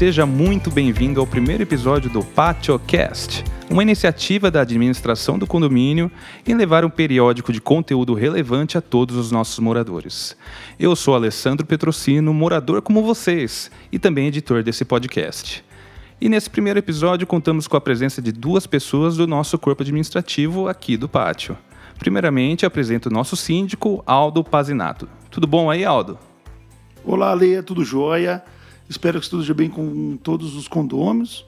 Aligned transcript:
Seja 0.00 0.24
muito 0.24 0.70
bem-vindo 0.70 1.20
ao 1.20 1.26
primeiro 1.26 1.62
episódio 1.62 2.08
do 2.08 2.24
PatioCast, 2.24 3.44
uma 3.68 3.82
iniciativa 3.82 4.50
da 4.50 4.62
administração 4.62 5.38
do 5.38 5.46
condomínio 5.46 6.10
em 6.46 6.54
levar 6.54 6.86
um 6.86 6.88
periódico 6.88 7.52
de 7.52 7.60
conteúdo 7.60 8.14
relevante 8.14 8.78
a 8.78 8.80
todos 8.80 9.14
os 9.14 9.30
nossos 9.30 9.58
moradores. 9.58 10.34
Eu 10.78 10.96
sou 10.96 11.14
Alessandro 11.14 11.66
Petrocino, 11.66 12.32
morador 12.32 12.80
como 12.80 13.02
vocês 13.02 13.70
e 13.92 13.98
também 13.98 14.28
editor 14.28 14.62
desse 14.62 14.86
podcast. 14.86 15.62
E 16.18 16.30
nesse 16.30 16.48
primeiro 16.48 16.78
episódio 16.78 17.26
contamos 17.26 17.68
com 17.68 17.76
a 17.76 17.80
presença 17.82 18.22
de 18.22 18.32
duas 18.32 18.66
pessoas 18.66 19.18
do 19.18 19.26
nosso 19.26 19.58
corpo 19.58 19.82
administrativo 19.82 20.66
aqui 20.66 20.96
do 20.96 21.10
pátio. 21.10 21.58
Primeiramente, 21.98 22.64
apresento 22.64 23.10
o 23.10 23.12
nosso 23.12 23.36
síndico, 23.36 24.02
Aldo 24.06 24.42
Pazinato. 24.42 25.06
Tudo 25.30 25.46
bom 25.46 25.70
aí, 25.70 25.84
Aldo? 25.84 26.18
Olá, 27.04 27.34
Leia, 27.34 27.62
tudo 27.62 27.84
jóia? 27.84 28.42
Espero 28.90 29.20
que 29.20 29.24
esteja 29.24 29.54
bem 29.54 29.70
com 29.70 30.16
todos 30.16 30.56
os 30.56 30.66
condôminos. 30.66 31.46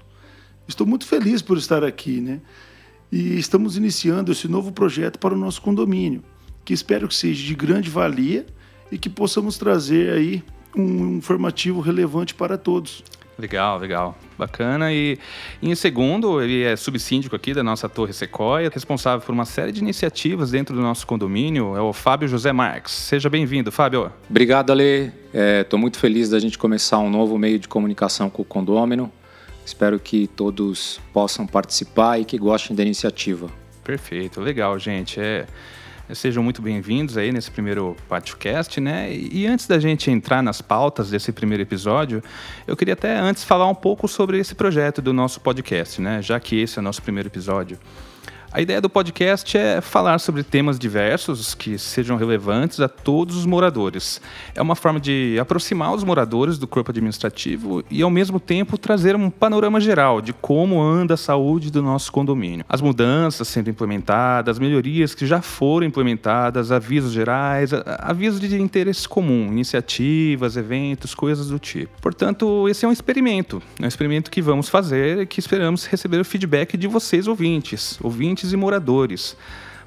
Estou 0.69 0.87
muito 0.87 1.05
feliz 1.05 1.43
por 1.43 1.59
estar 1.59 1.83
aqui, 1.83 2.21
né? 2.21 2.41
E 3.11 3.37
estamos 3.37 3.77
iniciando 3.77 4.31
esse 4.31 4.47
novo 4.47 4.71
projeto 4.71 5.19
para 5.19 5.35
o 5.35 5.37
nosso 5.37 5.61
condomínio, 5.61 6.23
que 6.65 6.73
espero 6.73 7.09
que 7.09 7.15
seja 7.17 7.45
de 7.45 7.53
grande 7.57 7.91
valia 7.91 8.47
e 8.93 8.97
que 8.97 9.11
possamos 9.11 9.59
trazer 9.59 10.13
aí 10.13 10.45
um 10.73 11.17
informativo 11.17 11.81
relevante 11.81 12.33
para 12.33 12.57
todos. 12.57 13.03
Legal, 13.39 13.79
legal. 13.79 14.17
Bacana. 14.39 14.93
E, 14.93 15.19
em 15.63 15.75
segundo, 15.75 16.41
ele 16.43 16.63
é 16.63 16.77
subsíndico 16.77 17.35
aqui 17.35 17.55
da 17.55 17.63
nossa 17.63 17.89
Torre 17.89 18.13
Sequoia, 18.13 18.71
responsável 18.73 19.25
por 19.25 19.33
uma 19.33 19.45
série 19.45 19.73
de 19.73 19.81
iniciativas 19.81 20.51
dentro 20.51 20.75
do 20.75 20.83
nosso 20.83 21.07
condomínio, 21.07 21.77
é 21.77 21.81
o 21.81 21.93
Fábio 21.93 22.29
José 22.29 22.53
Marques. 22.53 22.93
Seja 22.93 23.31
bem-vindo, 23.31 23.73
Fábio. 23.73 24.13
Obrigado, 24.29 24.71
Ale. 24.71 25.13
Estou 25.61 25.79
é, 25.79 25.81
muito 25.81 25.99
feliz 25.99 26.31
da 26.31 26.39
gente 26.39 26.59
começar 26.59 26.99
um 26.99 27.09
novo 27.09 27.39
meio 27.39 27.59
de 27.59 27.69
comunicação 27.69 28.29
com 28.29 28.43
o 28.43 28.45
condômino. 28.45 29.11
Espero 29.65 29.99
que 29.99 30.27
todos 30.27 31.01
possam 31.13 31.47
participar 31.47 32.21
e 32.21 32.25
que 32.25 32.37
gostem 32.37 32.77
da 32.77 32.83
iniciativa. 32.83 33.49
Perfeito, 33.83 34.41
legal, 34.41 34.79
gente. 34.79 35.21
É... 35.21 35.47
Sejam 36.15 36.43
muito 36.43 36.61
bem-vindos 36.61 37.17
aí 37.17 37.33
nesse 37.33 37.51
primeiro 37.51 37.97
podcast, 38.09 38.81
né? 38.81 39.11
E 39.15 39.47
antes 39.47 39.67
da 39.67 39.79
gente 39.79 40.11
entrar 40.11 40.43
nas 40.43 40.61
pautas 40.61 41.11
desse 41.11 41.33
primeiro 41.33 41.63
episódio, 41.63 42.23
eu 42.67 42.77
queria 42.77 42.95
até 42.95 43.19
antes 43.19 43.45
falar 43.45 43.67
um 43.67 43.75
pouco 43.75 44.07
sobre 44.07 44.39
esse 44.39 44.55
projeto 44.55 45.01
do 45.01 45.13
nosso 45.13 45.41
podcast, 45.41 46.03
né? 46.03 46.21
Já 46.21 46.39
que 46.39 46.61
esse 46.61 46.79
é 46.79 46.81
o 46.81 46.83
nosso 46.83 47.01
primeiro 47.03 47.29
episódio. 47.29 47.79
A 48.55 48.61
ideia 48.61 48.83
do 48.83 48.91
podcast 48.91 49.57
é 49.57 49.81
falar 49.81 50.19
sobre 50.19 50.43
temas 50.43 50.79
diversos 50.79 51.55
que 51.55 51.79
sejam 51.79 52.19
relevantes 52.19 52.81
a 52.81 52.89
todos 52.89 53.35
os 53.35 53.47
moradores. 53.47 54.21
É 54.55 54.61
uma 54.61 54.77
forma 54.77 55.01
de 55.01 55.39
aproximar 55.41 55.95
os 55.95 56.05
moradores 56.05 56.59
do 56.59 56.67
corpo 56.67 56.91
administrativo 56.91 57.83
e, 57.91 58.03
ao 58.03 58.11
mesmo 58.11 58.39
tempo, 58.39 58.77
trazer 58.77 59.17
um 59.17 59.31
panorama 59.31 59.81
geral 59.81 60.21
de 60.21 60.35
como 60.35 60.83
anda 60.83 61.15
a 61.15 61.17
saúde 61.17 61.71
do 61.71 61.81
nosso 61.81 62.13
condomínio. 62.13 62.63
As 62.69 62.83
mudanças 62.83 63.49
sendo 63.49 63.71
implementadas, 63.71 64.57
as 64.57 64.59
melhorias 64.59 65.15
que 65.15 65.25
já 65.25 65.41
foram 65.41 65.87
implementadas, 65.87 66.71
avisos 66.71 67.11
gerais, 67.15 67.71
avisos 68.01 68.39
de 68.39 68.61
interesse 68.61 69.09
comum, 69.09 69.47
iniciativas, 69.47 70.59
eventos, 70.59 71.15
coisas 71.15 71.49
do 71.49 71.59
tipo. 71.59 72.03
Portanto, 72.03 72.69
esse 72.69 72.85
é 72.85 72.89
um 72.89 72.93
experimento. 72.93 73.63
É 73.81 73.85
um 73.87 73.89
experimento 73.89 74.31
que 74.31 74.43
vamos 74.43 74.69
fazer 74.69 75.23
e 75.23 75.27
que 75.27 75.41
esperamos 75.41 75.87
receber 75.87 76.21
o 76.21 76.25
feedback 76.25 76.77
de 76.77 76.87
vocês, 76.87 77.27
ouvintes. 77.27 77.99
Ouvintes 78.03 78.42
e 78.51 78.57
moradores, 78.57 79.37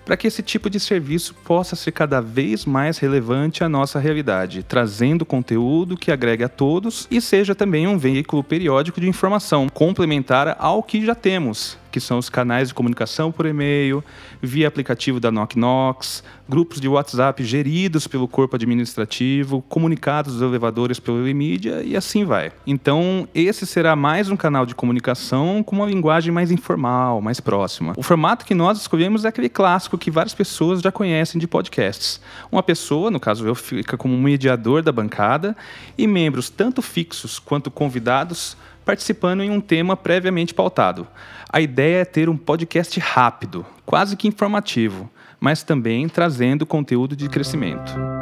para 0.05 0.15
que 0.15 0.27
esse 0.27 0.43
tipo 0.43 0.69
de 0.69 0.79
serviço 0.79 1.33
possa 1.33 1.75
ser 1.75 1.91
cada 1.91 2.21
vez 2.21 2.63
mais 2.63 2.99
relevante 2.99 3.63
à 3.63 3.67
nossa 3.67 3.99
realidade, 3.99 4.61
trazendo 4.61 5.25
conteúdo 5.25 5.97
que 5.97 6.11
agregue 6.11 6.43
a 6.43 6.49
todos 6.49 7.07
e 7.09 7.19
seja 7.19 7.55
também 7.55 7.87
um 7.87 7.97
veículo 7.97 8.43
periódico 8.43 9.01
de 9.01 9.09
informação 9.09 9.67
complementar 9.67 10.55
ao 10.59 10.83
que 10.83 11.03
já 11.03 11.15
temos, 11.15 11.75
que 11.95 11.99
são 12.01 12.17
os 12.17 12.27
canais 12.27 12.67
de 12.67 12.73
comunicação 12.73 13.31
por 13.31 13.45
e-mail, 13.45 14.03
via 14.41 14.67
aplicativo 14.67 15.17
da 15.17 15.31
Knock 15.31 15.55
Knox, 15.55 16.25
grupos 16.45 16.81
de 16.81 16.89
WhatsApp 16.89 17.41
geridos 17.41 18.05
pelo 18.05 18.27
corpo 18.27 18.57
administrativo, 18.57 19.61
comunicados 19.61 20.33
dos 20.33 20.41
elevadores 20.41 20.99
pelo 20.99 21.25
e-mídia 21.25 21.81
e 21.83 21.95
assim 21.95 22.25
vai. 22.25 22.51
Então, 22.67 23.29
esse 23.33 23.65
será 23.65 23.95
mais 23.95 24.29
um 24.29 24.35
canal 24.35 24.65
de 24.65 24.75
comunicação 24.75 25.63
com 25.63 25.77
uma 25.77 25.85
linguagem 25.85 26.33
mais 26.33 26.51
informal, 26.51 27.21
mais 27.21 27.39
próxima. 27.39 27.93
O 27.95 28.03
formato 28.03 28.45
que 28.45 28.53
nós 28.53 28.77
escolhemos 28.77 29.23
é 29.23 29.29
aquele 29.29 29.47
clássico 29.47 29.97
que 29.97 30.11
várias 30.11 30.33
pessoas 30.33 30.81
já 30.81 30.91
conhecem 30.91 31.39
de 31.39 31.47
podcasts. 31.47 32.19
Uma 32.51 32.61
pessoa, 32.61 33.09
no 33.09 33.21
caso 33.21 33.47
eu, 33.47 33.55
fica 33.55 33.95
como 33.95 34.17
mediador 34.17 34.81
da 34.81 34.91
bancada 34.91 35.55
e 35.97 36.05
membros 36.05 36.49
tanto 36.49 36.81
fixos 36.81 37.39
quanto 37.39 37.71
convidados 37.71 38.57
participando 38.85 39.41
em 39.41 39.49
um 39.49 39.59
tema 39.59 39.97
previamente 39.97 40.53
pautado. 40.53 41.07
A 41.51 41.59
ideia 41.59 42.01
é 42.01 42.05
ter 42.05 42.29
um 42.29 42.37
podcast 42.37 42.99
rápido, 42.99 43.65
quase 43.85 44.15
que 44.15 44.27
informativo, 44.27 45.09
mas 45.39 45.63
também 45.63 46.07
trazendo 46.07 46.65
conteúdo 46.65 47.15
de 47.15 47.27
crescimento. 47.27 48.14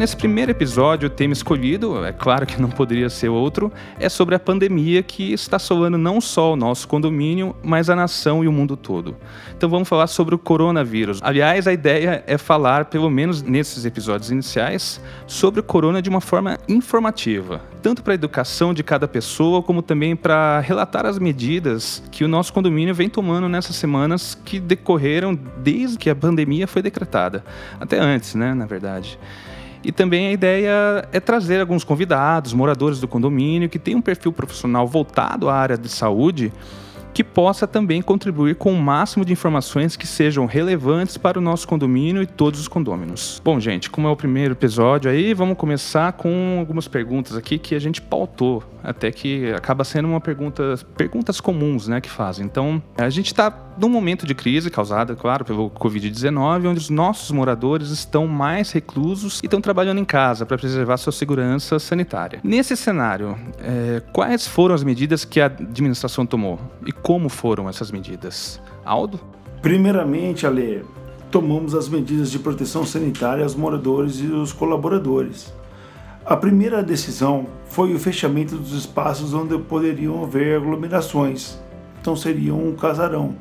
Nesse 0.00 0.16
primeiro 0.16 0.50
episódio, 0.50 1.08
o 1.08 1.10
tema 1.10 1.34
escolhido, 1.34 2.02
é 2.06 2.10
claro 2.10 2.46
que 2.46 2.58
não 2.58 2.70
poderia 2.70 3.10
ser 3.10 3.28
outro, 3.28 3.70
é 3.98 4.08
sobre 4.08 4.34
a 4.34 4.38
pandemia 4.38 5.02
que 5.02 5.30
está 5.34 5.56
assolando 5.56 5.98
não 5.98 6.22
só 6.22 6.54
o 6.54 6.56
nosso 6.56 6.88
condomínio, 6.88 7.54
mas 7.62 7.90
a 7.90 7.94
nação 7.94 8.42
e 8.42 8.48
o 8.48 8.52
mundo 8.52 8.78
todo. 8.78 9.14
Então 9.54 9.68
vamos 9.68 9.86
falar 9.86 10.06
sobre 10.06 10.34
o 10.34 10.38
coronavírus. 10.38 11.20
Aliás, 11.22 11.66
a 11.66 11.72
ideia 11.74 12.24
é 12.26 12.38
falar, 12.38 12.86
pelo 12.86 13.10
menos 13.10 13.42
nesses 13.42 13.84
episódios 13.84 14.30
iniciais, 14.30 15.02
sobre 15.26 15.60
o 15.60 15.62
corona 15.62 16.00
de 16.00 16.08
uma 16.08 16.22
forma 16.22 16.56
informativa, 16.66 17.60
tanto 17.82 18.02
para 18.02 18.14
a 18.14 18.16
educação 18.16 18.72
de 18.72 18.82
cada 18.82 19.06
pessoa, 19.06 19.62
como 19.62 19.82
também 19.82 20.16
para 20.16 20.60
relatar 20.60 21.04
as 21.04 21.18
medidas 21.18 22.02
que 22.10 22.24
o 22.24 22.28
nosso 22.28 22.54
condomínio 22.54 22.94
vem 22.94 23.10
tomando 23.10 23.50
nessas 23.50 23.76
semanas 23.76 24.34
que 24.46 24.58
decorreram 24.58 25.38
desde 25.58 25.98
que 25.98 26.08
a 26.08 26.14
pandemia 26.14 26.66
foi 26.66 26.80
decretada. 26.80 27.44
Até 27.78 27.98
antes, 27.98 28.34
né, 28.34 28.54
na 28.54 28.64
verdade. 28.64 29.18
E 29.82 29.90
também 29.90 30.28
a 30.28 30.32
ideia 30.32 31.08
é 31.12 31.20
trazer 31.20 31.60
alguns 31.60 31.84
convidados, 31.84 32.52
moradores 32.52 33.00
do 33.00 33.08
condomínio, 33.08 33.68
que 33.68 33.78
têm 33.78 33.94
um 33.94 34.02
perfil 34.02 34.32
profissional 34.32 34.86
voltado 34.86 35.48
à 35.48 35.54
área 35.54 35.78
de 35.78 35.88
saúde 35.88 36.52
que 37.12 37.24
possa 37.24 37.66
também 37.66 38.00
contribuir 38.00 38.54
com 38.54 38.72
o 38.72 38.80
máximo 38.80 39.24
de 39.24 39.32
informações 39.32 39.96
que 39.96 40.06
sejam 40.06 40.46
relevantes 40.46 41.16
para 41.16 41.38
o 41.38 41.42
nosso 41.42 41.66
condomínio 41.66 42.22
e 42.22 42.26
todos 42.26 42.60
os 42.60 42.68
condôminos. 42.68 43.40
Bom, 43.44 43.58
gente, 43.58 43.90
como 43.90 44.06
é 44.08 44.10
o 44.10 44.16
primeiro 44.16 44.54
episódio 44.54 45.10
aí, 45.10 45.34
vamos 45.34 45.56
começar 45.56 46.12
com 46.12 46.56
algumas 46.58 46.86
perguntas 46.88 47.36
aqui 47.36 47.58
que 47.58 47.74
a 47.74 47.78
gente 47.78 48.00
pautou, 48.00 48.62
até 48.82 49.10
que 49.10 49.52
acaba 49.52 49.84
sendo 49.84 50.08
uma 50.08 50.20
pergunta, 50.20 50.78
perguntas 50.96 51.40
comuns, 51.40 51.88
né, 51.88 52.00
que 52.00 52.10
fazem. 52.10 52.44
Então, 52.46 52.82
a 52.96 53.10
gente 53.10 53.26
está 53.26 53.50
num 53.80 53.88
momento 53.88 54.26
de 54.26 54.34
crise 54.34 54.70
causada, 54.70 55.16
claro, 55.16 55.42
pelo 55.42 55.70
Covid-19, 55.70 56.68
onde 56.68 56.78
os 56.78 56.90
nossos 56.90 57.30
moradores 57.30 57.88
estão 57.88 58.26
mais 58.26 58.70
reclusos 58.70 59.40
e 59.42 59.46
estão 59.46 59.58
trabalhando 59.58 59.98
em 59.98 60.04
casa 60.04 60.44
para 60.44 60.58
preservar 60.58 60.98
sua 60.98 61.12
segurança 61.12 61.78
sanitária. 61.78 62.40
Nesse 62.44 62.76
cenário, 62.76 63.38
é, 63.58 64.02
quais 64.12 64.46
foram 64.46 64.74
as 64.74 64.84
medidas 64.84 65.24
que 65.24 65.40
a 65.40 65.46
administração 65.46 66.26
tomou 66.26 66.60
e 66.86 66.92
como 66.92 67.30
foram 67.30 67.70
essas 67.70 67.90
medidas? 67.90 68.60
Aldo? 68.84 69.18
Primeiramente, 69.62 70.46
Ale, 70.46 70.84
tomamos 71.30 71.74
as 71.74 71.88
medidas 71.88 72.30
de 72.30 72.38
proteção 72.38 72.84
sanitária 72.84 73.42
aos 73.42 73.54
moradores 73.54 74.20
e 74.20 74.26
os 74.26 74.52
colaboradores. 74.52 75.54
A 76.26 76.36
primeira 76.36 76.82
decisão 76.82 77.46
foi 77.64 77.94
o 77.94 77.98
fechamento 77.98 78.56
dos 78.56 78.72
espaços 78.72 79.32
onde 79.32 79.56
poderiam 79.58 80.22
haver 80.22 80.58
aglomerações, 80.58 81.58
então 81.98 82.14
seria 82.14 82.54
um 82.54 82.74
casarão. 82.76 83.34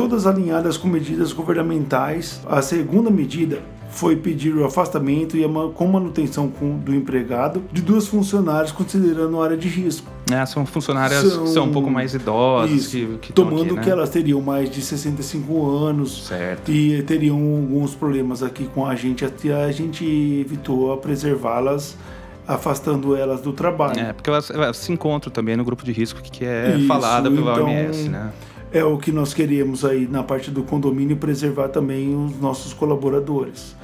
Todas 0.00 0.26
alinhadas 0.26 0.78
com 0.78 0.88
medidas 0.88 1.30
governamentais. 1.30 2.40
A 2.48 2.62
segunda 2.62 3.10
medida 3.10 3.60
foi 3.90 4.16
pedir 4.16 4.56
o 4.56 4.64
afastamento 4.64 5.36
e 5.36 5.44
a 5.44 5.48
com 5.74 5.86
manutenção 5.86 6.50
do 6.82 6.94
empregado 6.94 7.62
de 7.70 7.82
duas 7.82 8.08
funcionárias 8.08 8.72
considerando 8.72 9.42
área 9.42 9.58
de 9.58 9.68
risco. 9.68 10.10
É, 10.32 10.46
são 10.46 10.64
funcionárias 10.64 11.20
são, 11.20 11.44
que 11.44 11.50
são 11.50 11.64
um 11.66 11.70
pouco 11.70 11.90
mais 11.90 12.14
idosas. 12.14 12.70
Isso, 12.70 12.90
que, 12.90 13.18
que 13.26 13.32
tomando 13.34 13.60
aqui, 13.60 13.74
né? 13.74 13.82
que 13.82 13.90
elas 13.90 14.08
teriam 14.08 14.40
mais 14.40 14.70
de 14.70 14.80
65 14.80 15.70
anos 15.70 16.28
certo. 16.28 16.72
e 16.72 17.02
teriam 17.02 17.36
alguns 17.36 17.94
problemas 17.94 18.42
aqui 18.42 18.64
com 18.74 18.86
a 18.86 18.94
gente. 18.94 19.22
A 19.22 19.70
gente 19.70 20.02
evitou 20.40 20.96
preservá-las 20.96 21.94
afastando 22.48 23.14
elas 23.14 23.42
do 23.42 23.52
trabalho. 23.52 24.00
É, 24.00 24.14
porque 24.14 24.30
elas, 24.30 24.50
elas, 24.50 24.78
se 24.78 24.90
encontram 24.90 25.30
também 25.30 25.58
no 25.58 25.64
grupo 25.64 25.84
de 25.84 25.92
risco 25.92 26.22
que 26.22 26.44
é 26.44 26.76
Isso, 26.78 26.86
falada 26.86 27.30
pela 27.30 27.52
então, 27.52 27.66
OMS, 27.66 28.08
né? 28.08 28.32
É 28.72 28.84
o 28.84 28.96
que 28.98 29.10
nós 29.10 29.34
queríamos 29.34 29.84
aí 29.84 30.06
na 30.08 30.22
parte 30.22 30.50
do 30.50 30.62
condomínio 30.62 31.16
preservar 31.16 31.68
também 31.68 32.14
os 32.14 32.38
nossos 32.40 32.72
colaboradores. 32.72 33.74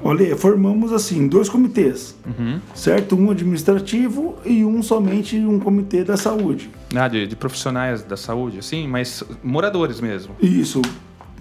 Olha, 0.00 0.36
formamos 0.36 0.92
assim 0.92 1.26
dois 1.26 1.48
comitês, 1.48 2.16
Uhum. 2.24 2.60
certo? 2.72 3.16
Um 3.16 3.32
administrativo 3.32 4.36
e 4.44 4.64
um 4.64 4.80
somente 4.80 5.36
um 5.38 5.58
comitê 5.58 6.04
da 6.04 6.16
saúde. 6.16 6.70
Ah, 6.94 7.08
de, 7.08 7.26
de 7.26 7.34
profissionais 7.34 8.02
da 8.04 8.16
saúde, 8.16 8.60
assim, 8.60 8.86
mas 8.86 9.24
moradores 9.42 10.00
mesmo. 10.00 10.36
Isso, 10.40 10.80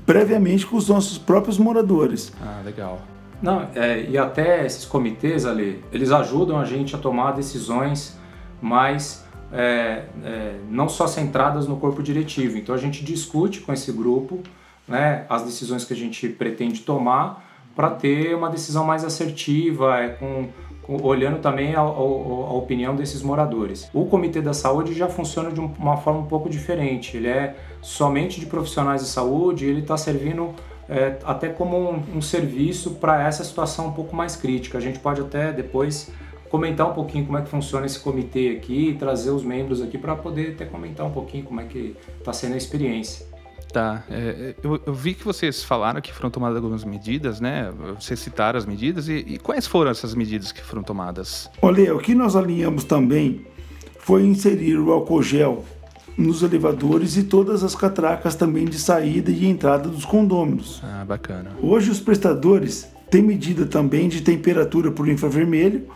previamente 0.08 0.66
com 0.66 0.76
os 0.76 0.90
nossos 0.90 1.20
próprios 1.20 1.60
moradores. 1.60 2.34
Ah, 2.42 2.62
legal. 2.66 3.00
Não, 3.44 3.68
é, 3.76 4.08
e 4.10 4.18
até 4.18 4.66
esses 4.66 4.86
comitês 4.86 5.46
ali, 5.46 5.80
eles 5.94 6.12
ajudam 6.12 6.58
a 6.60 6.66
gente 6.66 6.96
a 6.96 6.98
tomar 6.98 7.34
decisões 7.34 8.18
mais 8.60 9.24
é, 9.52 10.04
é, 10.24 10.56
não 10.70 10.90
só 10.90 11.08
centradas 11.08 11.68
no 11.68 11.78
corpo 11.78 12.02
diretivo. 12.04 12.58
Então 12.58 12.74
a 12.76 12.78
gente 12.78 13.04
discute 13.04 13.62
com 13.62 13.72
esse 13.74 13.92
grupo 13.92 14.40
né, 14.88 15.26
as 15.30 15.44
decisões 15.44 15.84
que 15.86 15.94
a 15.94 15.96
gente 15.96 16.28
pretende 16.30 16.82
tomar 16.82 17.46
para 17.76 17.90
ter 17.92 18.34
uma 18.36 18.50
decisão 18.50 18.84
mais 18.86 19.04
assertiva, 19.04 19.98
é, 20.00 20.10
com, 20.10 20.48
com- 20.82 21.02
olhando 21.04 21.40
também 21.40 21.76
a, 21.76 21.82
a- 21.82 21.84
a 21.84 22.54
opinião 22.54 22.96
desses 22.96 23.22
moradores. 23.22 23.90
O 23.94 24.06
Comitê 24.06 24.42
da 24.42 24.54
Saúde 24.54 24.94
já 24.94 25.08
funciona 25.08 25.52
de 25.52 25.60
um- 25.62 25.72
uma 25.78 25.98
forma 25.98 26.22
um 26.22 26.26
pouco 26.26 26.50
diferente. 26.50 27.18
Ele 27.18 27.28
é 27.28 27.56
somente 27.82 28.40
de 28.40 28.46
profissionais 28.48 29.02
de 29.02 29.08
saúde, 29.08 29.66
ele 29.66 29.82
está 29.82 29.96
servindo 29.98 30.54
é, 30.90 31.18
até 31.26 31.50
como 31.50 31.78
um, 31.92 32.02
um 32.16 32.22
serviço 32.22 32.92
para 32.92 33.22
essa 33.28 33.44
situação 33.44 33.88
um 33.88 33.92
pouco 33.92 34.16
mais 34.16 34.38
crítica. 34.38 34.78
A 34.78 34.82
gente 34.82 34.98
pode 35.00 35.20
até 35.20 35.52
depois 35.52 36.10
comentar 36.50 36.90
um 36.90 36.94
pouquinho 36.94 37.26
como 37.26 37.38
é 37.38 37.42
que 37.42 37.50
funciona 37.50 37.86
esse 37.86 38.00
comitê 38.00 38.58
aqui, 38.58 38.96
trazer 38.98 39.32
os 39.32 39.44
membros 39.44 39.82
aqui 39.82 39.98
para 39.98 40.16
poder 40.16 40.54
até 40.54 40.66
comentar 40.66 41.06
um 41.06 41.12
pouquinho 41.12 41.44
como 41.44 41.62
é 41.62 41.66
que 41.66 41.96
está 42.20 42.34
sendo 42.34 42.54
a 42.54 42.58
experiência. 42.58 43.26
Tá. 43.72 44.04
é, 44.10 44.56
eu, 44.64 44.82
eu 44.86 44.94
vi 44.94 45.14
que 45.14 45.24
vocês 45.24 45.64
falaram 45.64 46.00
que 46.00 46.14
foram 46.14 46.30
tomadas 46.30 46.56
algumas 46.56 46.84
medidas, 46.84 47.42
né? 47.42 47.72
Vocês 48.00 48.20
citaram 48.20 48.58
as 48.58 48.66
medidas 48.66 49.10
e, 49.10 49.18
e 49.28 49.38
quais 49.38 49.68
foram 49.68 49.92
essas 49.92 50.16
medidas 50.16 50.52
que 50.52 50.62
foram 50.62 50.82
tomadas? 50.82 51.50
Olha, 51.62 51.94
o 51.94 52.00
que 52.00 52.16
nós 52.16 52.36
alinhamos 52.36 52.86
também 52.86 53.46
foi 54.00 54.24
inserir 54.24 54.78
o 54.78 54.92
álcool 54.92 55.22
gel 55.22 55.66
nos 56.18 56.42
elevadores 56.42 57.18
e 57.18 57.24
todas 57.24 57.64
as 57.64 57.76
catracas 57.76 58.36
também 58.36 58.66
de 58.66 58.80
saída 58.80 59.30
e 59.30 59.46
entrada 59.46 59.90
dos 59.90 60.06
condôminos. 60.06 60.82
Ah, 60.84 61.06
bacana. 61.06 61.52
Hoje 61.62 61.92
os 61.92 62.00
prestadores 62.00 62.88
têm 63.12 63.22
medida 63.22 63.66
também 63.66 64.10
de 64.10 64.22
temperatura 64.22 64.92
por 64.92 65.08
infravermelho 65.08 65.88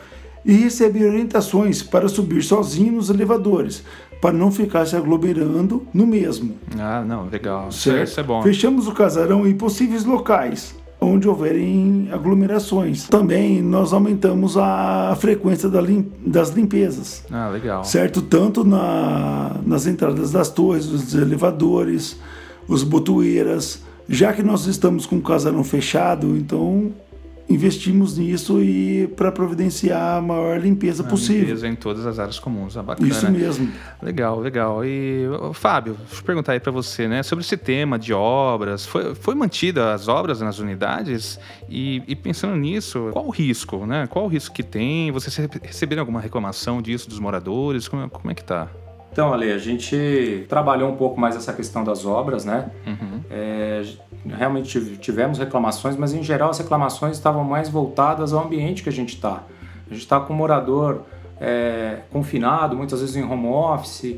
e 0.45 0.53
recebem 0.53 1.05
orientações 1.05 1.81
para 1.83 2.07
subir 2.07 2.43
sozinho 2.43 2.93
nos 2.93 3.09
elevadores, 3.09 3.83
para 4.21 4.31
não 4.33 4.51
ficar 4.51 4.85
se 4.85 4.95
aglomerando 4.95 5.85
no 5.93 6.05
mesmo. 6.07 6.55
Ah, 6.79 7.03
não, 7.05 7.27
legal. 7.27 7.69
Isso 7.69 7.89
é- 7.89 7.93
Certo? 7.93 8.07
Isso 8.09 8.19
é 8.19 8.23
bom. 8.23 8.41
Fechamos 8.41 8.87
o 8.87 8.91
casarão 8.93 9.45
em 9.47 9.53
possíveis 9.53 10.05
locais 10.05 10.75
onde 11.03 11.27
houverem 11.27 12.09
aglomerações. 12.11 13.07
Também 13.07 13.59
nós 13.61 13.91
aumentamos 13.91 14.55
a 14.55 15.15
frequência 15.19 15.67
da 15.67 15.81
lim- 15.81 16.11
das 16.23 16.49
limpezas, 16.51 17.23
Ah, 17.31 17.49
legal. 17.49 17.83
certo? 17.83 18.21
Tanto 18.21 18.63
na- 18.63 19.57
nas 19.65 19.87
entradas 19.87 20.31
das 20.31 20.49
torres, 20.49 20.85
os 20.85 21.15
elevadores, 21.15 22.19
os 22.67 22.83
botoeiras. 22.83 23.81
Já 24.07 24.31
que 24.31 24.43
nós 24.43 24.67
estamos 24.67 25.05
com 25.07 25.17
o 25.17 25.21
casarão 25.21 25.63
fechado, 25.63 26.35
então 26.37 26.91
investimos 27.51 28.17
nisso 28.17 28.61
e 28.61 29.07
para 29.15 29.31
providenciar 29.31 30.17
a 30.17 30.21
maior 30.21 30.59
limpeza 30.59 31.03
A 31.03 31.05
possível. 31.07 31.41
limpeza 31.43 31.67
em 31.67 31.75
todas 31.75 32.05
as 32.05 32.17
áreas 32.19 32.39
comuns. 32.39 32.77
Ah, 32.77 32.83
bacana. 32.83 33.07
Isso 33.09 33.29
mesmo. 33.31 33.71
Legal, 34.01 34.39
legal. 34.39 34.83
E, 34.85 35.25
Fábio, 35.53 35.95
deixa 36.07 36.21
eu 36.21 36.25
perguntar 36.25 36.53
aí 36.53 36.59
para 36.59 36.71
você, 36.71 37.07
né? 37.07 37.21
Sobre 37.23 37.43
esse 37.43 37.57
tema 37.57 37.99
de 37.99 38.13
obras, 38.13 38.85
foi, 38.85 39.13
foi 39.15 39.35
mantida 39.35 39.93
as 39.93 40.07
obras 40.07 40.41
nas 40.41 40.59
unidades? 40.59 41.39
E, 41.69 42.01
e 42.07 42.15
pensando 42.15 42.55
nisso, 42.55 43.09
qual 43.11 43.25
o 43.25 43.29
risco, 43.29 43.85
né? 43.85 44.07
Qual 44.07 44.25
o 44.25 44.27
risco 44.27 44.53
que 44.55 44.63
tem? 44.63 45.11
Vocês 45.11 45.35
re- 45.35 45.49
receberam 45.63 46.01
alguma 46.01 46.19
reclamação 46.21 46.81
disso 46.81 47.07
dos 47.09 47.19
moradores? 47.19 47.87
Como, 47.87 48.03
é- 48.03 48.09
como 48.09 48.31
é 48.31 48.33
que 48.33 48.43
tá? 48.43 48.67
Então, 49.11 49.33
Ale, 49.33 49.51
a 49.51 49.57
gente 49.57 50.45
trabalhou 50.47 50.89
um 50.89 50.95
pouco 50.95 51.19
mais 51.19 51.35
essa 51.35 51.51
questão 51.51 51.83
das 51.83 52.05
obras, 52.05 52.45
né? 52.45 52.71
Uhum. 52.87 53.19
É, 53.29 53.83
realmente 54.25 54.69
tive- 54.69 54.97
tivemos 54.97 55.37
reclamações, 55.39 55.95
mas 55.95 56.13
em 56.13 56.23
geral 56.23 56.49
as 56.49 56.59
reclamações 56.59 57.17
estavam 57.17 57.43
mais 57.43 57.69
voltadas 57.69 58.33
ao 58.33 58.43
ambiente 58.43 58.83
que 58.83 58.89
a 58.89 58.91
gente 58.91 59.15
está. 59.15 59.43
A 59.87 59.93
gente 59.93 60.03
está 60.03 60.19
com 60.19 60.33
o 60.33 60.35
morador 60.35 61.03
é, 61.39 61.99
confinado, 62.11 62.75
muitas 62.75 63.01
vezes 63.01 63.15
em 63.15 63.23
home 63.23 63.47
office, 63.47 64.17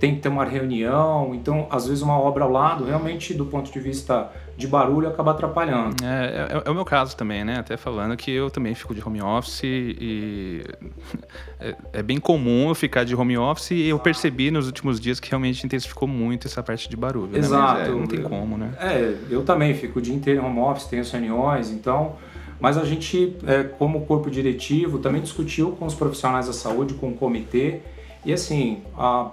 tem 0.00 0.14
que 0.16 0.22
ter 0.22 0.28
uma 0.28 0.44
reunião, 0.44 1.34
então 1.34 1.66
às 1.70 1.86
vezes 1.86 2.02
uma 2.02 2.18
obra 2.18 2.44
ao 2.44 2.50
lado, 2.50 2.84
realmente 2.84 3.32
do 3.32 3.46
ponto 3.46 3.70
de 3.70 3.78
vista 3.78 4.30
de 4.56 4.66
barulho, 4.66 5.08
acaba 5.08 5.32
atrapalhando. 5.32 5.96
É, 6.04 6.48
é- 6.56 6.62
é 6.64 6.70
o 6.70 6.74
meu 6.74 6.84
caso 6.84 7.16
também, 7.16 7.44
né? 7.44 7.58
Até 7.58 7.76
falando 7.76 8.16
que 8.16 8.30
eu 8.30 8.50
também 8.50 8.74
fico 8.74 8.94
de 8.94 9.02
home 9.06 9.20
office 9.20 9.62
e 9.64 10.64
é, 11.60 11.74
é 11.92 12.02
bem 12.02 12.18
comum 12.18 12.68
eu 12.68 12.74
ficar 12.74 13.04
de 13.04 13.14
home 13.14 13.36
office 13.36 13.72
e 13.72 13.88
eu 13.88 13.98
percebi 13.98 14.50
nos 14.50 14.66
últimos 14.66 15.00
dias 15.00 15.18
que 15.18 15.28
realmente 15.30 15.64
intensificou 15.64 16.06
muito 16.06 16.46
essa 16.46 16.62
parte 16.62 16.88
de 16.88 16.96
barulho. 16.96 17.26
né? 17.32 17.38
Mas, 17.38 17.46
Exato. 17.46 17.80
é, 17.80 17.88
não 17.90 18.06
tem 18.06 18.22
como, 18.22 18.56
né? 18.56 18.70
É, 18.80 19.16
eu 19.30 19.42
também 19.44 19.74
fico 19.74 19.98
o 19.98 20.02
dia 20.02 20.14
inteiro 20.14 20.40
em 20.40 20.44
home 20.44 20.60
office, 20.60 20.86
tenho 20.86 21.04
reuniões, 21.04 21.70
então. 21.70 22.16
Mas 22.60 22.78
a 22.78 22.84
gente, 22.84 23.36
é, 23.46 23.64
como 23.64 24.06
corpo 24.06 24.30
diretivo, 24.30 24.98
também 24.98 25.20
discutiu 25.20 25.72
com 25.72 25.84
os 25.86 25.94
profissionais 25.94 26.46
da 26.46 26.52
saúde, 26.52 26.94
com 26.94 27.08
o 27.08 27.14
comitê, 27.14 27.80
e 28.24 28.32
assim, 28.32 28.82
a, 28.96 29.30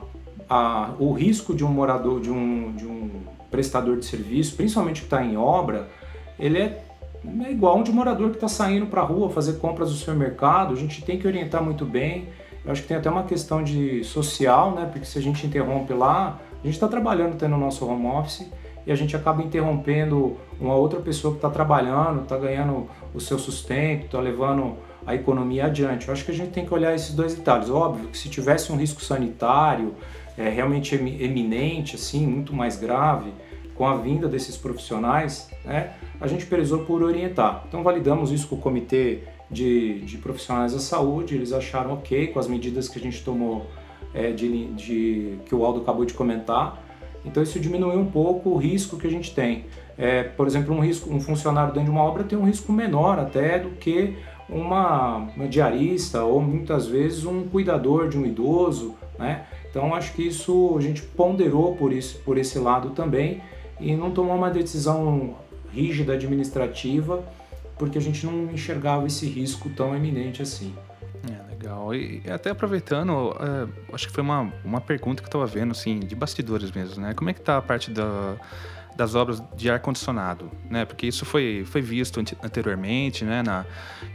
a, 0.49 0.89
o 0.99 1.13
risco 1.13 1.53
de 1.53 1.63
um 1.63 1.69
morador, 1.69 2.19
de 2.19 2.29
um, 2.31 2.73
de 2.75 2.85
um 2.85 3.09
prestador 3.51 3.97
de 3.97 4.05
serviço, 4.05 4.55
principalmente 4.55 5.01
que 5.01 5.07
está 5.07 5.23
em 5.23 5.37
obra, 5.37 5.89
ele 6.39 6.57
é, 6.57 6.83
é 7.45 7.51
igual 7.51 7.77
um 7.77 7.83
de 7.83 7.91
morador 7.91 8.29
que 8.29 8.37
está 8.37 8.47
saindo 8.47 8.87
para 8.87 9.01
a 9.01 9.05
rua 9.05 9.29
fazer 9.29 9.59
compras 9.59 9.91
no 9.91 9.95
supermercado, 9.95 10.73
a 10.73 10.77
gente 10.77 11.03
tem 11.03 11.19
que 11.19 11.27
orientar 11.27 11.61
muito 11.61 11.85
bem. 11.85 12.29
Eu 12.63 12.71
acho 12.71 12.83
que 12.83 12.87
tem 12.87 12.97
até 12.97 13.09
uma 13.09 13.23
questão 13.23 13.63
de 13.63 14.03
social, 14.03 14.71
né? 14.75 14.87
Porque 14.91 15.05
se 15.05 15.17
a 15.17 15.21
gente 15.21 15.45
interrompe 15.45 15.93
lá, 15.93 16.39
a 16.61 16.65
gente 16.65 16.75
está 16.75 16.87
trabalhando 16.87 17.35
tendo 17.35 17.55
o 17.55 17.59
nosso 17.59 17.85
home 17.87 18.05
office 18.05 18.47
e 18.85 18.91
a 18.91 18.95
gente 18.95 19.15
acaba 19.15 19.41
interrompendo 19.41 20.37
uma 20.59 20.75
outra 20.75 20.99
pessoa 20.99 21.33
que 21.33 21.39
está 21.39 21.49
trabalhando, 21.49 22.21
está 22.21 22.37
ganhando 22.37 22.87
o 23.13 23.19
seu 23.19 23.39
sustento, 23.39 24.05
está 24.05 24.19
levando 24.19 24.75
a 25.05 25.15
economia 25.15 25.65
adiante. 25.65 26.07
Eu 26.07 26.13
acho 26.13 26.23
que 26.23 26.31
a 26.31 26.35
gente 26.35 26.51
tem 26.51 26.63
que 26.63 26.73
olhar 26.73 26.93
esses 26.93 27.15
dois 27.15 27.33
detalhes. 27.33 27.67
Óbvio 27.67 28.09
que 28.09 28.17
se 28.17 28.29
tivesse 28.29 28.71
um 28.71 28.77
risco 28.77 29.03
sanitário 29.03 29.95
é, 30.37 30.47
realmente 30.47 30.93
emi- 30.93 31.21
eminente, 31.21 31.95
assim, 31.95 32.25
muito 32.27 32.53
mais 32.53 32.77
grave, 32.77 33.33
com 33.81 33.87
a 33.87 33.95
vinda 33.95 34.27
desses 34.27 34.55
profissionais, 34.55 35.49
né, 35.65 35.93
a 36.19 36.27
gente 36.27 36.45
prezou 36.45 36.85
por 36.85 37.01
orientar. 37.01 37.63
Então 37.67 37.81
validamos 37.81 38.31
isso 38.31 38.47
com 38.47 38.55
o 38.55 38.59
comitê 38.59 39.23
de, 39.49 40.01
de 40.01 40.19
profissionais 40.19 40.73
da 40.73 40.77
saúde, 40.79 41.33
eles 41.33 41.51
acharam 41.51 41.93
ok 41.93 42.27
com 42.27 42.37
as 42.37 42.47
medidas 42.47 42.87
que 42.87 42.99
a 42.99 43.01
gente 43.01 43.23
tomou 43.23 43.65
é, 44.13 44.29
de, 44.33 44.65
de- 44.73 45.39
que 45.47 45.55
o 45.55 45.65
Aldo 45.65 45.81
acabou 45.81 46.05
de 46.05 46.13
comentar. 46.13 46.79
Então 47.25 47.41
isso 47.41 47.59
diminuiu 47.59 47.99
um 47.99 48.05
pouco 48.05 48.51
o 48.51 48.57
risco 48.57 48.97
que 48.99 49.07
a 49.07 49.09
gente 49.09 49.33
tem. 49.33 49.65
É, 49.97 50.21
por 50.21 50.45
exemplo, 50.45 50.75
um 50.75 50.79
risco, 50.79 51.11
um 51.11 51.19
funcionário 51.19 51.73
dentro 51.73 51.85
de 51.89 51.91
uma 51.97 52.03
obra 52.03 52.23
tem 52.23 52.37
um 52.37 52.45
risco 52.45 52.71
menor 52.71 53.17
até 53.17 53.57
do 53.57 53.71
que 53.71 54.15
uma, 54.47 55.27
uma 55.35 55.47
diarista 55.47 56.23
ou 56.23 56.39
muitas 56.39 56.85
vezes 56.85 57.25
um 57.25 57.47
cuidador 57.47 58.09
de 58.09 58.15
um 58.15 58.27
idoso, 58.27 58.93
né? 59.17 59.45
Então 59.67 59.95
acho 59.95 60.13
que 60.13 60.21
isso 60.27 60.75
a 60.77 60.81
gente 60.81 61.01
ponderou 61.01 61.75
por 61.75 61.91
isso, 61.91 62.19
por 62.23 62.37
esse 62.37 62.59
lado 62.59 62.91
também 62.91 63.41
e 63.81 63.95
não 63.95 64.11
tomou 64.11 64.35
uma 64.35 64.49
decisão 64.49 65.35
rígida 65.73 66.13
administrativa 66.13 67.23
porque 67.77 67.97
a 67.97 68.01
gente 68.01 68.25
não 68.25 68.51
enxergava 68.51 69.07
esse 69.07 69.25
risco 69.25 69.67
tão 69.71 69.95
eminente 69.95 70.41
assim. 70.41 70.73
É, 71.27 71.49
legal. 71.49 71.95
E 71.95 72.21
até 72.29 72.51
aproveitando, 72.51 73.35
é, 73.39 73.93
acho 73.93 74.07
que 74.07 74.13
foi 74.13 74.23
uma, 74.23 74.53
uma 74.63 74.79
pergunta 74.79 75.21
que 75.21 75.25
eu 75.25 75.29
estava 75.29 75.47
vendo, 75.47 75.71
assim, 75.71 75.99
de 75.99 76.15
bastidores 76.15 76.71
mesmo, 76.71 77.01
né? 77.01 77.15
Como 77.15 77.29
é 77.29 77.33
que 77.33 77.41
tá 77.41 77.57
a 77.57 77.61
parte 77.61 77.89
da, 77.89 78.35
das 79.01 79.15
obras 79.15 79.41
de 79.55 79.67
ar-condicionado, 79.67 80.51
né? 80.69 80.85
Porque 80.85 81.07
isso 81.07 81.25
foi, 81.25 81.63
foi 81.65 81.81
visto 81.81 82.19
ante- 82.19 82.37
anteriormente, 82.43 83.25
né? 83.25 83.41
Na, 83.41 83.65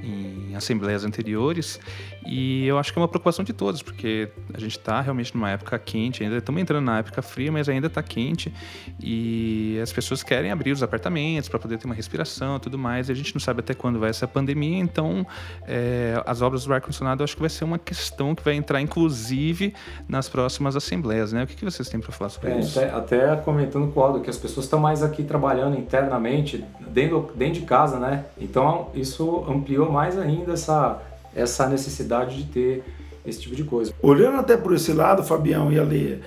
em 0.01 0.55
assembleias 0.55 1.05
anteriores 1.05 1.81
e 2.25 2.67
eu 2.67 2.79
acho 2.79 2.93
que 2.93 2.99
é 2.99 3.03
uma 3.03 3.09
preocupação 3.09 3.45
de 3.45 3.53
todos, 3.53 3.83
porque 3.83 4.29
a 4.55 4.61
gente 4.61 4.77
está 4.79 5.01
realmente 5.01 5.35
numa 5.35 5.51
época 5.51 5.77
quente, 5.79 6.23
ainda 6.23 6.37
estamos 6.37 6.61
entrando 6.61 6.85
na 6.85 6.99
época 6.99 7.21
fria, 7.23 7.51
mas 7.51 7.69
ainda 7.69 7.87
está 7.89 8.03
quente 8.03 8.53
e 9.01 9.79
as 9.83 9.93
pessoas 9.93 10.23
querem 10.23 10.51
abrir 10.51 10.71
os 10.73 10.83
apartamentos 10.83 11.49
para 11.49 11.59
poder 11.59 11.79
ter 11.79 11.87
uma 11.87 11.95
respiração 11.95 12.59
tudo 12.61 12.79
mais, 12.79 13.09
e 13.09 13.13
a 13.13 13.15
gente 13.15 13.35
não 13.35 13.41
sabe 13.41 13.61
até 13.61 13.75
quando 13.75 13.99
vai 13.99 14.11
essa 14.11 14.27
pandemia, 14.29 14.79
então 14.79 15.27
é, 15.67 16.21
as 16.27 16.43
obras 16.43 16.65
do 16.65 16.73
ar-condicionado 16.73 17.25
acho 17.25 17.35
que 17.35 17.41
vai 17.41 17.51
ser 17.51 17.65
uma 17.65 17.79
questão 17.79 18.35
que 18.35 18.43
vai 18.45 18.55
entrar, 18.55 18.81
inclusive, 18.81 19.75
nas 20.09 20.29
próximas 20.29 20.77
assembleias, 20.77 21.33
né? 21.33 21.43
O 21.43 21.47
que, 21.47 21.55
que 21.57 21.65
vocês 21.65 21.89
têm 21.89 21.99
para 22.01 22.13
falar 22.13 22.31
sobre 22.31 22.51
É, 22.51 22.61
isso? 22.61 22.79
até, 22.79 22.91
até 22.91 23.37
comentando 23.37 23.91
com 23.93 24.01
o 24.01 24.03
Aldo 24.03 24.21
que 24.21 24.31
as 24.31 24.37
pessoas 24.37 24.67
estão 24.67 24.76
mais 24.79 25.03
aqui 25.03 25.23
trabalhando 25.23 25.79
internamente, 25.79 26.65
dentro, 26.89 27.31
dentro 27.35 27.61
de 27.61 27.67
casa, 27.67 27.99
né? 27.99 28.25
Então 28.39 28.89
isso 28.95 29.45
ampliou 29.49 29.91
mais 29.91 30.19
ainda 30.19 30.53
essa, 30.53 31.03
essa 31.35 31.69
necessidade 31.69 32.43
de 32.43 32.45
ter 32.45 32.85
esse 33.27 33.41
tipo 33.41 33.55
de 33.55 33.65
coisa. 33.65 33.93
Olhando 34.03 34.39
até 34.39 34.57
por 34.57 34.75
esse 34.75 34.93
lado, 34.93 35.23
Fabião 35.23 35.73
e 35.73 35.79
Ale, 35.79 36.23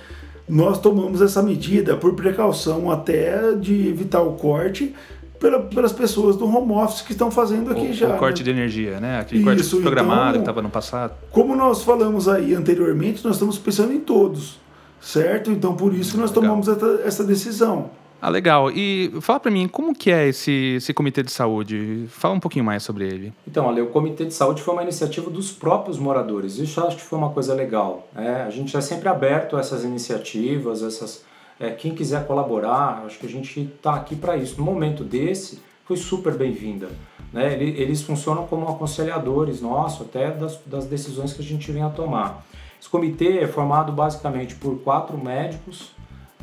nós 0.47 0.79
tomamos 0.79 1.21
essa 1.21 1.41
medida 1.41 1.95
por 1.95 2.13
precaução 2.15 2.89
até 2.91 3.53
de 3.53 3.87
evitar 3.87 4.21
o 4.21 4.33
corte 4.33 4.93
pela, 5.39 5.59
pelas 5.59 5.93
pessoas 5.93 6.35
do 6.35 6.45
home 6.45 6.73
office 6.73 7.01
que 7.01 7.13
estão 7.13 7.31
fazendo 7.31 7.71
aqui 7.71 7.87
o, 7.87 7.93
já. 7.93 8.15
O 8.15 8.17
corte 8.17 8.39
né? 8.39 8.45
de 8.45 8.49
energia, 8.49 8.99
né? 8.99 9.19
Aquele 9.19 9.43
corte 9.43 9.61
Isso, 9.61 9.79
programado 9.79 10.21
então, 10.21 10.33
que 10.33 10.39
estava 10.39 10.61
no 10.61 10.69
passado. 10.69 11.13
Como 11.31 11.55
nós 11.55 11.83
falamos 11.83 12.27
aí 12.27 12.53
anteriormente, 12.53 13.23
nós 13.23 13.35
estamos 13.35 13.57
pensando 13.57 13.93
em 13.93 13.99
todos, 13.99 14.59
certo? 14.99 15.49
Então 15.49 15.75
por 15.75 15.93
isso 15.93 16.13
que 16.13 16.17
nós 16.17 16.31
tomamos 16.31 16.67
essa, 16.67 17.01
essa 17.05 17.23
decisão. 17.23 17.91
Ah, 18.21 18.29
legal. 18.29 18.69
E 18.71 19.11
fala 19.21 19.39
para 19.39 19.49
mim, 19.51 19.67
como 19.67 19.95
que 19.95 20.11
é 20.11 20.27
esse, 20.27 20.75
esse 20.75 20.93
comitê 20.93 21.23
de 21.23 21.31
saúde? 21.31 22.05
Fala 22.09 22.33
um 22.33 22.39
pouquinho 22.39 22.65
mais 22.65 22.83
sobre 22.83 23.05
ele. 23.05 23.33
Então, 23.47 23.65
olha, 23.65 23.81
o 23.83 23.87
Comitê 23.87 24.25
de 24.25 24.33
Saúde 24.33 24.61
foi 24.61 24.73
uma 24.73 24.83
iniciativa 24.83 25.29
dos 25.29 25.51
próprios 25.53 25.97
moradores. 25.97 26.57
Isso 26.57 26.81
acho 26.85 26.97
que 26.97 27.01
foi 27.03 27.17
uma 27.17 27.29
coisa 27.29 27.53
legal. 27.53 28.07
né? 28.13 28.43
a 28.45 28.49
gente 28.49 28.75
é 28.75 28.81
sempre 28.81 29.07
aberto 29.07 29.55
a 29.55 29.61
essas 29.61 29.85
iniciativas, 29.85 30.83
essas, 30.83 31.23
é, 31.59 31.69
quem 31.71 31.95
quiser 31.95 32.27
colaborar, 32.27 33.03
acho 33.05 33.17
que 33.19 33.25
a 33.25 33.29
gente 33.29 33.61
está 33.61 33.95
aqui 33.95 34.15
para 34.17 34.35
isso. 34.35 34.55
No 34.57 34.65
momento 34.65 35.03
desse, 35.05 35.61
foi 35.85 35.95
super 35.95 36.33
bem-vinda. 36.33 36.89
Né? 37.31 37.53
Ele- 37.53 37.81
Eles 37.81 38.01
funcionam 38.01 38.45
como 38.47 38.67
aconselhadores 38.67 39.61
nossos, 39.61 40.01
até 40.07 40.29
das, 40.31 40.59
das 40.65 40.85
decisões 40.85 41.31
que 41.31 41.41
a 41.41 41.45
gente 41.45 41.71
vem 41.71 41.83
a 41.83 41.89
tomar. 41.89 42.45
Esse 42.81 42.89
comitê 42.89 43.39
é 43.39 43.47
formado 43.47 43.93
basicamente 43.93 44.55
por 44.55 44.77
quatro 44.79 45.17
médicos, 45.17 45.91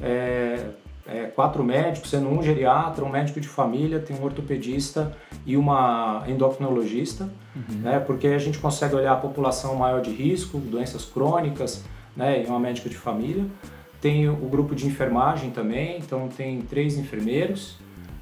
é, 0.00 0.68
é, 1.08 1.24
quatro 1.24 1.62
médicos, 1.62 2.10
sendo 2.10 2.28
um 2.28 2.42
geriatra, 2.42 3.04
um 3.04 3.08
médico 3.08 3.40
de 3.40 3.48
família, 3.48 3.98
tem 4.00 4.16
um 4.16 4.24
ortopedista 4.24 5.16
e 5.44 5.56
uma 5.56 6.24
endocrinologista, 6.26 7.28
né, 7.82 7.98
porque 8.00 8.28
a 8.28 8.38
gente 8.38 8.58
consegue 8.58 8.94
olhar 8.94 9.12
a 9.12 9.16
população 9.16 9.74
maior 9.76 10.00
de 10.00 10.10
risco, 10.10 10.58
doenças 10.58 11.04
crônicas, 11.04 11.84
né, 12.16 12.42
e 12.42 12.46
uma 12.46 12.58
médica 12.58 12.88
de 12.88 12.96
família. 12.96 13.44
Tem 14.00 14.28
o 14.28 14.34
grupo 14.34 14.74
de 14.74 14.86
enfermagem 14.86 15.50
também, 15.50 15.98
então 15.98 16.28
tem 16.28 16.60
três 16.62 16.98
enfermeiros, 16.98 17.78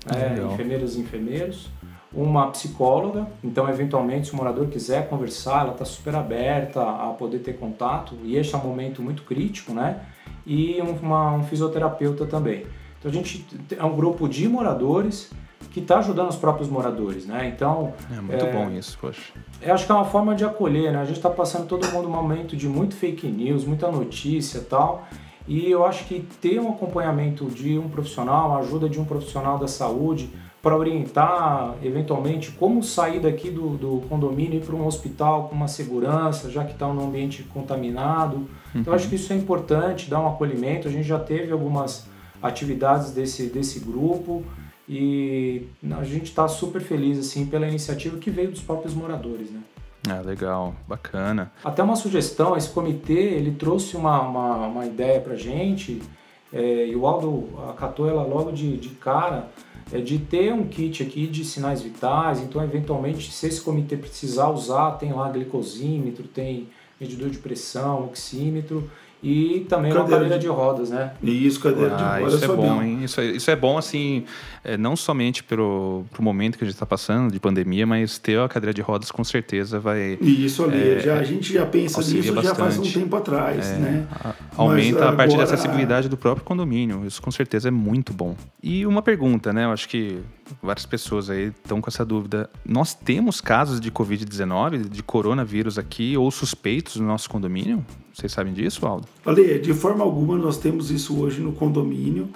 né, 0.07 0.37
enfermeiras 0.53 0.97
e 0.97 1.01
enfermeiros, 1.01 1.71
uma 2.13 2.49
psicóloga, 2.53 3.27
então 3.43 3.69
eventualmente 3.69 4.29
se 4.29 4.35
o 4.35 4.37
morador 4.37 4.69
quiser 4.69 5.09
conversar, 5.09 5.63
ela 5.63 5.73
está 5.73 5.85
super 5.85 6.15
aberta 6.15 6.81
a 6.81 7.09
poder 7.19 7.41
ter 7.41 7.55
contato, 7.55 8.17
e 8.23 8.37
este 8.37 8.55
é 8.55 8.59
um 8.59 8.63
momento 8.63 9.03
muito 9.03 9.25
crítico, 9.25 9.73
né? 9.73 10.01
E 10.47 10.81
um, 10.83 10.91
uma- 11.07 11.33
um 11.33 11.43
fisioterapeuta 11.45 12.27
também. 12.27 12.67
Então 12.99 13.11
a 13.11 13.15
gente 13.15 13.47
é 13.77 13.85
um 13.85 13.95
grupo 13.95 14.29
de 14.29 14.49
moradores 14.49 15.31
que 15.71 15.81
está 15.81 15.99
ajudando 15.99 16.29
os 16.31 16.37
próprios 16.37 16.69
moradores, 16.69 17.27
né? 17.27 17.53
Então 17.55 17.93
É 18.15 18.21
muito 18.21 18.45
É. 18.45 18.53
bom 18.53 18.71
isso, 18.71 18.97
poxa. 19.01 19.33
eu 19.61 19.75
acho 19.75 19.87
que 19.87 19.93
é 19.93 19.95
uma 19.95 20.05
forma 20.05 20.35
de 20.35 20.45
acolher, 20.45 20.93
né? 20.93 21.01
A 21.01 21.05
gente 21.05 21.17
está 21.17 21.31
passando 21.31 21.67
todo 21.67 21.87
mundo 21.93 22.07
um 22.09 22.13
momento 22.13 22.57
de 22.57 22.69
muito 22.69 22.95
fake 22.95 23.27
news, 23.27 23.65
muita 23.65 23.91
notícia 23.91 24.59
e 24.59 24.63
tal. 24.63 25.07
E 25.49 25.71
eu 25.71 25.85
acho 25.85 26.05
que 26.07 26.21
ter 26.41 26.61
um 26.61 26.71
acompanhamento 26.71 27.47
de 27.47 27.79
um 27.79 27.89
profissional, 27.89 28.55
a 28.55 28.59
ajuda 28.61 28.89
de 28.89 28.99
um 29.01 29.05
profissional 29.05 29.59
da 29.59 29.69
saúde 29.69 30.31
para 30.65 30.75
orientar, 30.75 31.75
eventualmente, 31.83 32.51
como 32.53 32.83
sair 32.83 33.21
daqui 33.21 33.51
do, 33.51 33.77
do 33.77 34.03
condomínio 34.09 34.55
e 34.55 34.57
ir 34.57 34.65
para 34.65 34.75
um 34.75 34.87
hospital 34.87 35.47
com 35.49 35.55
uma 35.55 35.69
segurança, 35.69 36.51
já 36.51 36.65
que 36.65 36.73
está 36.73 36.89
num 36.89 37.07
ambiente 37.07 37.43
contaminado. 37.43 38.49
Então, 38.75 38.95
eu 38.95 38.97
acho 38.97 39.07
que 39.07 39.17
isso 39.17 39.31
é 39.31 39.37
importante, 39.37 40.09
dar 40.09 40.21
um 40.21 40.27
acolhimento. 40.27 40.89
A 40.89 40.91
gente 40.91 41.07
já 41.07 41.19
teve 41.19 41.53
algumas 41.53 42.07
atividades 42.43 43.11
desse, 43.11 43.49
desse 43.49 43.79
grupo 43.79 44.43
e 44.89 45.69
a 45.99 46.03
gente 46.03 46.25
está 46.25 46.49
super 46.49 46.81
feliz 46.81 47.19
assim 47.19 47.45
pela 47.45 47.69
iniciativa 47.69 48.17
que 48.17 48.31
veio 48.31 48.51
dos 48.51 48.63
próprios 48.63 48.95
moradores, 48.95 49.51
né? 49.51 49.61
Ah, 50.09 50.23
legal, 50.23 50.75
bacana. 50.89 51.53
Até 51.63 51.83
uma 51.83 51.97
sugestão, 51.97 52.57
esse 52.57 52.71
comitê 52.71 53.13
ele 53.13 53.53
trouxe 53.53 53.97
uma, 53.97 54.21
uma, 54.23 54.67
uma 54.67 54.87
ideia 54.87 55.21
para 55.21 55.37
gente 55.37 56.03
é, 56.51 56.87
e 56.87 56.97
o 56.97 57.07
Aldo 57.07 57.49
acatou 57.69 58.09
ela 58.09 58.23
logo 58.23 58.51
de, 58.51 58.79
de 58.79 58.91
cara 58.91 59.49
é 59.93 60.01
de 60.01 60.19
ter 60.19 60.53
um 60.53 60.67
kit 60.67 61.03
aqui 61.03 61.27
de 61.27 61.45
sinais 61.45 61.83
vitais, 61.83 62.41
então 62.41 62.63
eventualmente 62.63 63.31
se 63.31 63.47
esse 63.47 63.61
comitê 63.61 63.97
precisar 63.97 64.49
usar, 64.49 64.93
tem 64.93 65.13
lá 65.13 65.31
glicosímetro, 65.31 66.25
tem 66.25 66.69
medidor 67.01 67.31
de 67.31 67.39
pressão, 67.39 68.05
oxímetro 68.07 68.91
e 69.25 69.65
também 69.69 69.91
uma 69.91 70.01
Cadeira 70.03 70.21
cadeira 70.21 70.39
de- 70.39 70.45
de 70.47 70.49
rodas, 70.53 70.91
né? 70.91 71.13
E 71.23 71.47
isso, 71.47 71.59
cadeira 71.61 71.95
Ah, 71.95 71.97
de 72.19 72.25
rodas, 72.25 72.35
isso 72.43 72.45
é 72.53 72.57
bom, 72.57 72.83
hein? 72.83 72.99
Isso 73.05 73.21
é, 73.21 73.25
isso 73.27 73.51
é 73.51 73.57
bom, 73.57 73.79
assim, 73.79 74.25
é, 74.63 74.77
não 74.77 74.95
somente 74.95 75.43
pelo, 75.43 76.05
pro 76.13 76.23
momento 76.23 76.59
que 76.59 76.65
a 76.65 76.67
gente 76.67 76.75
está 76.75 76.85
passando 76.85 77.33
de 77.33 77.41
pandemia, 77.41 77.87
mas 77.87 78.19
ter 78.19 78.39
a 78.39 78.47
cadeira 78.49 78.75
de 78.75 78.83
rodas 78.83 79.11
com 79.11 79.25
certeza 79.25 79.81
vai 79.81 80.19
E 80.21 80.45
isso 80.45 80.63
ali, 80.65 80.77
É, 80.97 81.01
já, 81.01 81.15
a 81.15 81.23
gente 81.25 81.53
já 81.55 81.65
pensa 81.65 82.01
nisso 82.01 82.35
já 82.43 82.55
faz 82.55 82.75
um 82.75 82.83
bastante. 82.83 82.93
tempo 83.01 83.17
atrás, 83.17 83.67
né? 83.79 84.07
a- 84.13 84.35
aumenta 84.57 85.09
a 85.09 85.13
parte 85.13 85.37
da 85.37 85.45
acessibilidade 85.45 86.09
do 86.09 86.17
próprio 86.19 86.45
condomínio. 86.45 87.07
Isso 87.07 87.23
com 87.23 87.31
certeza 87.31 87.69
é 87.69 87.71
muito 87.71 88.13
bom. 88.13 88.37
E 88.63 88.85
uma 88.87 89.01
pergunta, 89.01 89.53
né? 89.53 89.65
Eu 89.65 89.71
acho 89.71 89.89
que 89.89 90.19
várias 90.63 90.85
pessoas 90.85 91.31
aí 91.31 91.47
estão 91.47 91.81
com 91.81 91.89
essa 91.89 92.05
dúvida. 92.05 92.51
Nós 92.65 92.93
temos 92.93 93.41
casos 93.41 93.81
de 93.81 93.91
Covid-19, 93.91 94.89
de 94.89 95.03
coronavírus 95.03 95.79
aqui, 95.79 96.15
ou 96.17 96.31
suspeitos 96.31 96.97
no 96.97 97.07
nosso 97.07 97.31
condomínio? 97.31 97.83
Vocês 98.15 98.31
sabem 98.31 98.53
disso, 98.53 98.87
Aldo? 98.87 99.09
Ale, 99.27 99.59
de 99.59 99.75
forma 99.75 100.05
alguma 100.05 100.39
nós 100.39 100.57
temos 100.57 100.89
isso 100.91 101.21
hoje 101.21 101.41
no 101.41 101.53
condomínio 101.53 102.29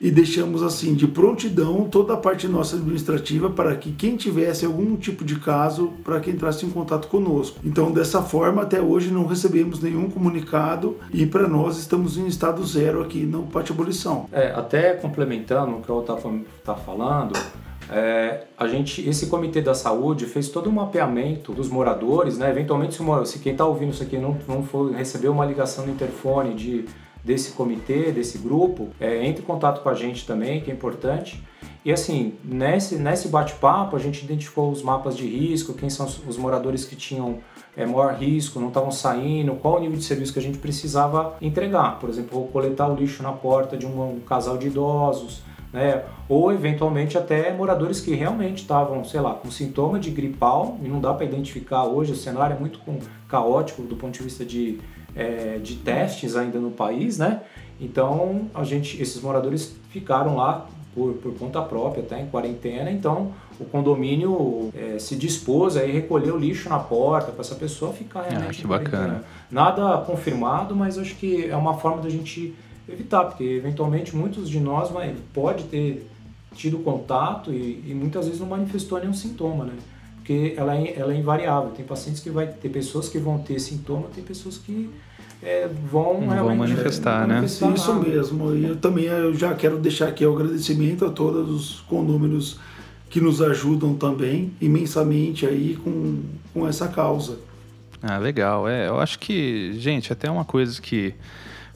e 0.00 0.10
deixamos 0.10 0.62
assim 0.62 0.94
de 0.94 1.08
prontidão 1.08 1.88
toda 1.88 2.14
a 2.14 2.16
parte 2.16 2.46
nossa 2.46 2.76
administrativa 2.76 3.50
para 3.50 3.74
que 3.74 3.90
quem 3.92 4.16
tivesse 4.16 4.64
algum 4.64 4.96
tipo 4.96 5.24
de 5.24 5.40
caso 5.40 5.92
para 6.04 6.20
que 6.20 6.30
entrasse 6.30 6.64
em 6.64 6.70
contato 6.70 7.08
conosco. 7.08 7.58
Então 7.64 7.90
dessa 7.90 8.22
forma 8.22 8.62
até 8.62 8.80
hoje 8.80 9.10
não 9.10 9.26
recebemos 9.26 9.80
nenhum 9.80 10.08
comunicado 10.08 10.98
e 11.12 11.26
para 11.26 11.48
nós 11.48 11.78
estamos 11.78 12.16
em 12.16 12.28
estado 12.28 12.64
zero 12.64 13.02
aqui 13.02 13.24
no 13.24 13.42
Pátio 13.42 13.74
Abolição. 13.74 14.28
É, 14.30 14.52
até 14.52 14.92
complementando 14.92 15.76
o 15.76 15.80
que 15.80 15.90
o 15.90 15.96
Otto 15.96 16.12
está 16.12 16.30
tá 16.64 16.74
falando, 16.76 17.32
é, 17.90 18.44
a 18.56 18.66
gente, 18.66 19.06
esse 19.08 19.26
comitê 19.26 19.60
da 19.60 19.74
saúde 19.74 20.26
fez 20.26 20.48
todo 20.48 20.70
um 20.70 20.72
mapeamento 20.72 21.52
dos 21.52 21.68
moradores, 21.68 22.38
né? 22.38 22.50
Eventualmente, 22.50 22.94
se, 22.94 23.02
se 23.26 23.38
quem 23.38 23.52
está 23.52 23.66
ouvindo 23.66 23.92
isso 23.92 24.02
aqui 24.02 24.16
não, 24.18 24.36
não 24.48 24.62
for 24.62 24.92
receber 24.92 25.28
uma 25.28 25.44
ligação 25.44 25.86
no 25.86 25.92
interfone 25.92 26.54
de, 26.54 26.86
desse 27.22 27.52
comitê, 27.52 28.10
desse 28.12 28.38
grupo, 28.38 28.88
é, 29.00 29.24
entre 29.26 29.42
em 29.42 29.46
contato 29.46 29.82
com 29.82 29.88
a 29.88 29.94
gente 29.94 30.26
também, 30.26 30.60
que 30.60 30.70
é 30.70 30.74
importante. 30.74 31.42
E 31.84 31.92
assim, 31.92 32.34
nesse, 32.42 32.96
nesse 32.96 33.28
bate-papo, 33.28 33.94
a 33.94 33.98
gente 33.98 34.24
identificou 34.24 34.70
os 34.70 34.82
mapas 34.82 35.14
de 35.16 35.26
risco, 35.26 35.74
quem 35.74 35.90
são 35.90 36.06
os, 36.06 36.18
os 36.26 36.38
moradores 36.38 36.86
que 36.86 36.96
tinham 36.96 37.40
é, 37.76 37.84
maior 37.84 38.14
risco, 38.14 38.58
não 38.58 38.68
estavam 38.68 38.90
saindo, 38.90 39.54
qual 39.56 39.76
o 39.76 39.80
nível 39.80 39.98
de 39.98 40.04
serviço 40.04 40.32
que 40.32 40.38
a 40.38 40.42
gente 40.42 40.58
precisava 40.58 41.36
entregar. 41.42 41.98
Por 41.98 42.08
exemplo, 42.08 42.48
coletar 42.50 42.88
o 42.88 42.94
lixo 42.94 43.22
na 43.22 43.32
porta 43.32 43.76
de 43.76 43.84
um, 43.84 44.16
um 44.16 44.20
casal 44.20 44.56
de 44.56 44.68
idosos, 44.68 45.42
né? 45.74 46.04
ou 46.28 46.52
eventualmente 46.52 47.18
até 47.18 47.52
moradores 47.52 48.00
que 48.00 48.14
realmente 48.14 48.62
estavam, 48.62 49.04
sei 49.04 49.20
lá, 49.20 49.34
com 49.34 49.50
sintoma 49.50 49.98
de 49.98 50.08
gripal, 50.10 50.78
e 50.80 50.88
não 50.88 51.00
dá 51.00 51.12
para 51.12 51.26
identificar 51.26 51.82
hoje, 51.84 52.12
o 52.12 52.16
cenário 52.16 52.54
é 52.56 52.58
muito 52.58 52.78
caótico 53.28 53.82
do 53.82 53.96
ponto 53.96 54.12
de 54.12 54.22
vista 54.22 54.44
de, 54.44 54.78
é, 55.16 55.58
de 55.58 55.74
testes 55.74 56.36
ainda 56.36 56.60
no 56.60 56.70
país, 56.70 57.18
né? 57.18 57.42
Então, 57.80 58.48
a 58.54 58.62
gente, 58.62 59.02
esses 59.02 59.20
moradores 59.20 59.74
ficaram 59.90 60.36
lá 60.36 60.64
por, 60.94 61.14
por 61.14 61.34
conta 61.34 61.60
própria, 61.60 62.04
até 62.04 62.20
em 62.20 62.26
quarentena, 62.26 62.88
então 62.88 63.32
o 63.58 63.64
condomínio 63.64 64.70
é, 64.76 64.96
se 65.00 65.16
dispôs 65.16 65.76
a 65.76 65.80
recolher 65.80 66.32
o 66.32 66.38
lixo 66.38 66.68
na 66.68 66.78
porta 66.78 67.32
para 67.32 67.40
essa 67.40 67.56
pessoa 67.56 67.92
ficar 67.92 68.22
realmente 68.22 68.58
Ah, 68.58 68.62
que 68.62 68.66
bacana. 68.66 69.24
Nada 69.50 69.98
confirmado, 70.06 70.74
mas 70.76 70.96
acho 70.96 71.16
que 71.16 71.50
é 71.50 71.56
uma 71.56 71.74
forma 71.74 72.00
da 72.00 72.08
gente 72.08 72.54
evitar, 72.88 73.24
porque 73.24 73.44
eventualmente 73.44 74.14
muitos 74.14 74.48
de 74.48 74.60
nós 74.60 74.90
vai, 74.90 75.14
pode 75.32 75.64
ter 75.64 76.06
tido 76.54 76.78
contato 76.78 77.52
e, 77.52 77.84
e 77.86 77.94
muitas 77.94 78.26
vezes 78.26 78.40
não 78.40 78.48
manifestou 78.48 78.98
nenhum 78.98 79.14
sintoma, 79.14 79.64
né? 79.64 79.72
Porque 80.16 80.54
ela 80.56 80.74
é, 80.76 80.98
ela 80.98 81.12
é 81.12 81.16
invariável. 81.16 81.70
Tem 81.70 81.84
pacientes 81.84 82.22
que 82.22 82.30
vai 82.30 82.46
ter 82.46 82.68
pessoas 82.70 83.08
que 83.08 83.18
vão 83.18 83.38
ter 83.38 83.58
sintoma, 83.58 84.06
tem 84.14 84.24
pessoas 84.24 84.56
que 84.56 84.88
é, 85.42 85.68
vão 85.68 86.20
Não 86.20 86.28
vão 86.28 86.28
realmente 86.30 86.70
manifestar, 86.70 87.20
não 87.20 87.26
né? 87.26 87.34
manifestar 87.36 87.74
Isso 87.74 87.92
nada. 87.92 88.08
mesmo. 88.08 88.56
E 88.56 88.64
eu 88.64 88.76
também 88.76 89.04
eu 89.04 89.34
já 89.34 89.52
quero 89.54 89.78
deixar 89.78 90.08
aqui 90.08 90.24
o 90.24 90.34
agradecimento 90.34 91.04
a 91.04 91.10
todos 91.10 91.50
os 91.50 91.80
condôminos 91.82 92.58
que 93.10 93.20
nos 93.20 93.42
ajudam 93.42 93.94
também 93.94 94.52
imensamente 94.60 95.46
aí 95.46 95.76
com, 95.84 96.22
com 96.52 96.66
essa 96.66 96.88
causa. 96.88 97.38
Ah, 98.02 98.18
legal. 98.18 98.68
É, 98.68 98.88
eu 98.88 98.98
acho 98.98 99.18
que, 99.18 99.72
gente, 99.78 100.12
até 100.12 100.30
uma 100.30 100.44
coisa 100.44 100.80
que 100.80 101.14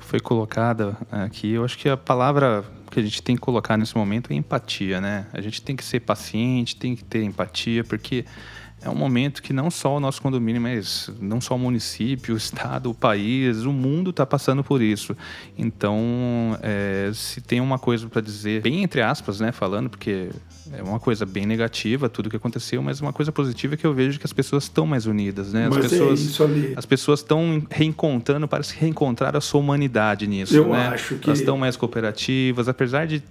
foi 0.08 0.20
colocada 0.20 0.96
aqui, 1.10 1.52
eu 1.52 1.62
acho 1.62 1.76
que 1.76 1.86
a 1.86 1.94
palavra 1.94 2.64
que 2.90 2.98
a 2.98 3.02
gente 3.02 3.22
tem 3.22 3.36
que 3.36 3.42
colocar 3.42 3.76
nesse 3.76 3.94
momento 3.94 4.32
é 4.32 4.36
empatia, 4.36 5.02
né? 5.02 5.26
A 5.34 5.40
gente 5.42 5.60
tem 5.60 5.76
que 5.76 5.84
ser 5.84 6.00
paciente, 6.00 6.74
tem 6.76 6.96
que 6.96 7.04
ter 7.04 7.22
empatia, 7.22 7.84
porque 7.84 8.24
é 8.80 8.88
um 8.88 8.94
momento 8.94 9.42
que 9.42 9.52
não 9.52 9.70
só 9.70 9.96
o 9.96 10.00
nosso 10.00 10.22
condomínio, 10.22 10.60
mas 10.62 11.10
não 11.20 11.40
só 11.40 11.56
o 11.56 11.58
município, 11.58 12.34
o 12.34 12.38
estado, 12.38 12.90
o 12.90 12.94
país, 12.94 13.64
o 13.64 13.72
mundo 13.72 14.10
está 14.10 14.24
passando 14.24 14.62
por 14.62 14.80
isso. 14.80 15.16
Então, 15.56 16.56
é, 16.62 17.10
se 17.12 17.40
tem 17.40 17.60
uma 17.60 17.78
coisa 17.78 18.06
para 18.08 18.20
dizer, 18.20 18.62
bem 18.62 18.82
entre 18.82 19.02
aspas, 19.02 19.40
né, 19.40 19.52
falando, 19.52 19.90
porque 19.90 20.30
é 20.72 20.82
uma 20.82 21.00
coisa 21.00 21.26
bem 21.26 21.44
negativa 21.46 22.08
tudo 22.08 22.30
que 22.30 22.36
aconteceu, 22.36 22.80
mas 22.82 23.00
uma 23.00 23.12
coisa 23.12 23.32
positiva 23.32 23.74
é 23.74 23.76
que 23.76 23.86
eu 23.86 23.92
vejo 23.92 24.18
que 24.18 24.24
as 24.26 24.32
pessoas 24.32 24.64
estão 24.64 24.86
mais 24.86 25.06
unidas, 25.06 25.52
né? 25.52 25.66
As 25.66 25.76
Mas 25.76 25.88
pessoas 25.90 26.20
é 26.20 26.22
isso 26.22 26.42
ali. 26.44 26.74
as 26.76 26.86
pessoas 26.86 27.20
estão 27.20 27.62
reencontrando, 27.70 28.46
parece 28.46 28.74
que 28.74 28.80
reencontrar 28.80 29.34
a 29.36 29.40
sua 29.40 29.60
humanidade 29.60 30.26
nisso, 30.26 30.54
Eu 30.54 30.68
né? 30.68 30.88
acho 30.88 31.16
que- 31.16 31.28
Elas 31.28 31.40
estão 31.40 31.56
mais 31.58 31.76
cooperativas, 31.76 32.68
apesar 32.68 33.06
de 33.06 33.22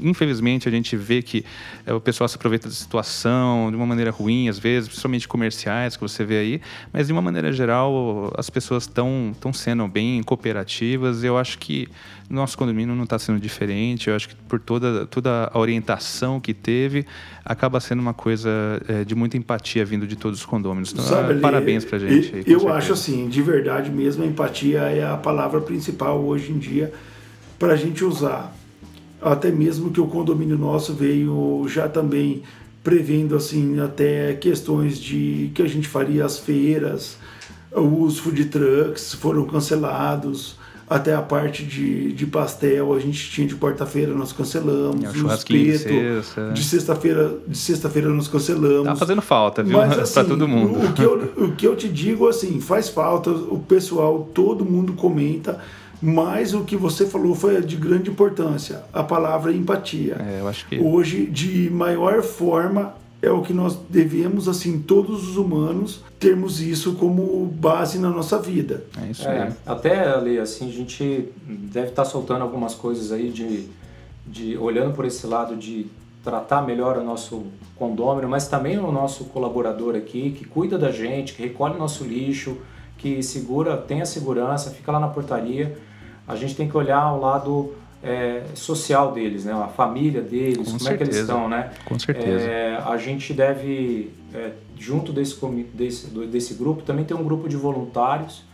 infelizmente 0.00 0.68
a 0.68 0.72
gente 0.72 0.96
vê 0.96 1.22
que 1.22 1.44
é, 1.86 1.92
o 1.92 2.00
pessoal 2.00 2.28
se 2.28 2.36
aproveita 2.36 2.68
da 2.68 2.74
situação 2.74 3.70
de 3.70 3.76
uma 3.76 3.86
maneira 3.86 4.10
ruim, 4.10 4.48
às 4.48 4.58
vezes, 4.58 4.88
principalmente 4.88 5.28
comerciais 5.28 5.96
que 5.96 6.02
você 6.02 6.24
vê 6.24 6.38
aí, 6.38 6.60
mas 6.92 7.06
de 7.06 7.12
uma 7.12 7.22
maneira 7.22 7.52
geral 7.52 8.32
as 8.36 8.50
pessoas 8.50 8.84
estão 8.84 9.32
estão 9.32 9.52
sendo 9.52 9.86
bem 9.88 10.22
cooperativas. 10.22 11.24
Eu 11.24 11.36
acho 11.36 11.58
que 11.58 11.88
nosso 12.28 12.56
condomínio 12.56 12.94
não 12.94 13.04
está 13.04 13.18
sendo 13.18 13.38
diferente. 13.38 14.08
Eu 14.08 14.16
acho 14.16 14.28
que 14.28 14.34
por 14.34 14.58
toda, 14.58 15.06
toda 15.06 15.50
a 15.52 15.58
orientação 15.58 16.40
que 16.40 16.54
teve, 16.54 17.06
acaba 17.44 17.80
sendo 17.80 18.00
uma 18.00 18.14
coisa 18.14 18.50
é, 18.88 19.04
de 19.04 19.14
muita 19.14 19.36
empatia 19.36 19.84
vindo 19.84 20.06
de 20.06 20.16
todos 20.16 20.40
os 20.40 20.46
condôminos. 20.46 20.92
Então, 20.92 21.04
Sabe, 21.04 21.40
parabéns 21.40 21.84
para 21.84 21.98
gente. 21.98 22.34
Aí, 22.34 22.44
eu 22.46 22.60
certeza. 22.60 22.72
acho 22.72 22.92
assim, 22.92 23.28
de 23.28 23.42
verdade 23.42 23.90
mesmo, 23.90 24.24
a 24.24 24.26
empatia 24.26 24.80
é 24.80 25.04
a 25.04 25.16
palavra 25.16 25.60
principal 25.60 26.22
hoje 26.24 26.52
em 26.52 26.58
dia 26.58 26.92
para 27.58 27.72
a 27.72 27.76
gente 27.76 28.04
usar. 28.04 28.54
Até 29.24 29.50
mesmo 29.50 29.90
que 29.90 30.00
o 30.00 30.06
condomínio 30.06 30.58
nosso 30.58 30.92
veio 30.92 31.64
já 31.66 31.88
também 31.88 32.42
prevendo 32.82 33.34
assim 33.34 33.80
até 33.80 34.34
questões 34.34 34.98
de 34.98 35.50
que 35.54 35.62
a 35.62 35.66
gente 35.66 35.88
faria 35.88 36.24
as 36.24 36.38
feiras, 36.38 37.16
os 37.72 38.18
food 38.18 38.44
trucks 38.44 39.14
foram 39.14 39.46
cancelados 39.46 40.56
até 40.88 41.14
a 41.14 41.22
parte 41.22 41.64
de, 41.64 42.12
de 42.12 42.26
pastel 42.26 42.92
a 42.92 43.00
gente 43.00 43.30
tinha 43.30 43.46
de 43.46 43.56
quarta-feira 43.56 44.12
nós 44.12 44.32
cancelamos 44.32 45.02
é, 45.02 45.08
o 45.08 45.32
espeto 45.32 46.52
de 46.52 46.62
sexta-feira 46.62 47.38
de 47.48 47.56
sexta-feira 47.56 48.10
nós 48.10 48.28
cancelamos. 48.28 48.84
Tá 48.84 48.94
fazendo 48.94 49.22
falta 49.22 49.62
viu? 49.62 49.78
Mas 49.78 49.96
assim, 49.98 50.14
para 50.14 50.24
todo 50.24 50.46
mundo. 50.46 50.86
o 50.86 50.92
que, 50.92 51.02
eu, 51.02 51.32
o 51.36 51.52
que 51.52 51.66
eu 51.66 51.74
te 51.74 51.88
digo 51.88 52.28
assim 52.28 52.60
faz 52.60 52.88
falta 52.88 53.30
o 53.30 53.58
pessoal 53.58 54.28
todo 54.34 54.64
mundo 54.64 54.92
comenta 54.92 55.58
mas 56.06 56.52
o 56.52 56.64
que 56.64 56.76
você 56.76 57.06
falou 57.06 57.34
foi 57.34 57.62
de 57.62 57.76
grande 57.76 58.10
importância 58.10 58.82
a 58.92 59.02
palavra 59.02 59.52
empatia 59.52 60.16
é, 60.20 60.40
eu 60.40 60.48
acho 60.48 60.66
que 60.68 60.78
hoje 60.78 61.24
de 61.26 61.70
maior 61.70 62.22
forma 62.22 62.94
é 63.24 63.30
o 63.30 63.40
que 63.40 63.52
nós 63.52 63.78
devemos, 63.88 64.48
assim, 64.48 64.80
todos 64.80 65.26
os 65.28 65.36
humanos, 65.36 66.02
termos 66.20 66.60
isso 66.60 66.94
como 66.94 67.46
base 67.46 67.98
na 67.98 68.10
nossa 68.10 68.38
vida. 68.38 68.84
É 69.02 69.10
isso 69.10 69.26
é, 69.26 69.44
aí. 69.44 69.52
Até, 69.64 70.12
ali, 70.12 70.38
assim, 70.38 70.68
a 70.68 70.72
gente 70.72 71.30
deve 71.46 71.88
estar 71.88 72.04
tá 72.04 72.08
soltando 72.08 72.42
algumas 72.42 72.74
coisas 72.74 73.10
aí 73.12 73.30
de, 73.30 73.66
de 74.26 74.56
olhando 74.58 74.94
por 74.94 75.06
esse 75.06 75.26
lado 75.26 75.56
de 75.56 75.86
tratar 76.22 76.62
melhor 76.62 76.98
o 76.98 77.04
nosso 77.04 77.46
condômino, 77.76 78.28
mas 78.28 78.46
também 78.46 78.78
o 78.78 78.92
nosso 78.92 79.24
colaborador 79.26 79.94
aqui, 79.94 80.30
que 80.30 80.44
cuida 80.44 80.78
da 80.78 80.90
gente, 80.90 81.34
que 81.34 81.42
recolhe 81.42 81.78
nosso 81.78 82.04
lixo, 82.04 82.58
que 82.96 83.22
segura, 83.22 83.76
tem 83.76 84.00
a 84.00 84.06
segurança, 84.06 84.70
fica 84.70 84.92
lá 84.92 85.00
na 85.00 85.08
portaria. 85.08 85.76
A 86.26 86.36
gente 86.36 86.54
tem 86.54 86.68
que 86.68 86.76
olhar 86.76 87.12
o 87.12 87.20
lado 87.20 87.74
é, 88.04 88.42
social 88.54 89.12
deles, 89.12 89.44
né? 89.46 89.52
a 89.52 89.68
família 89.68 90.20
deles, 90.20 90.58
Com 90.58 90.64
como 90.64 90.80
certeza. 90.80 90.92
é 90.92 90.96
que 90.96 91.02
eles 91.04 91.16
estão. 91.16 91.48
Né? 91.48 91.70
Com 91.84 91.98
certeza. 91.98 92.44
É, 92.44 92.76
a 92.76 92.96
gente 92.98 93.32
deve, 93.32 94.12
é, 94.32 94.52
junto 94.78 95.12
desse, 95.12 95.38
desse, 95.72 96.06
desse 96.06 96.54
grupo, 96.54 96.82
também 96.82 97.04
tem 97.04 97.16
um 97.16 97.24
grupo 97.24 97.48
de 97.48 97.56
voluntários 97.56 98.44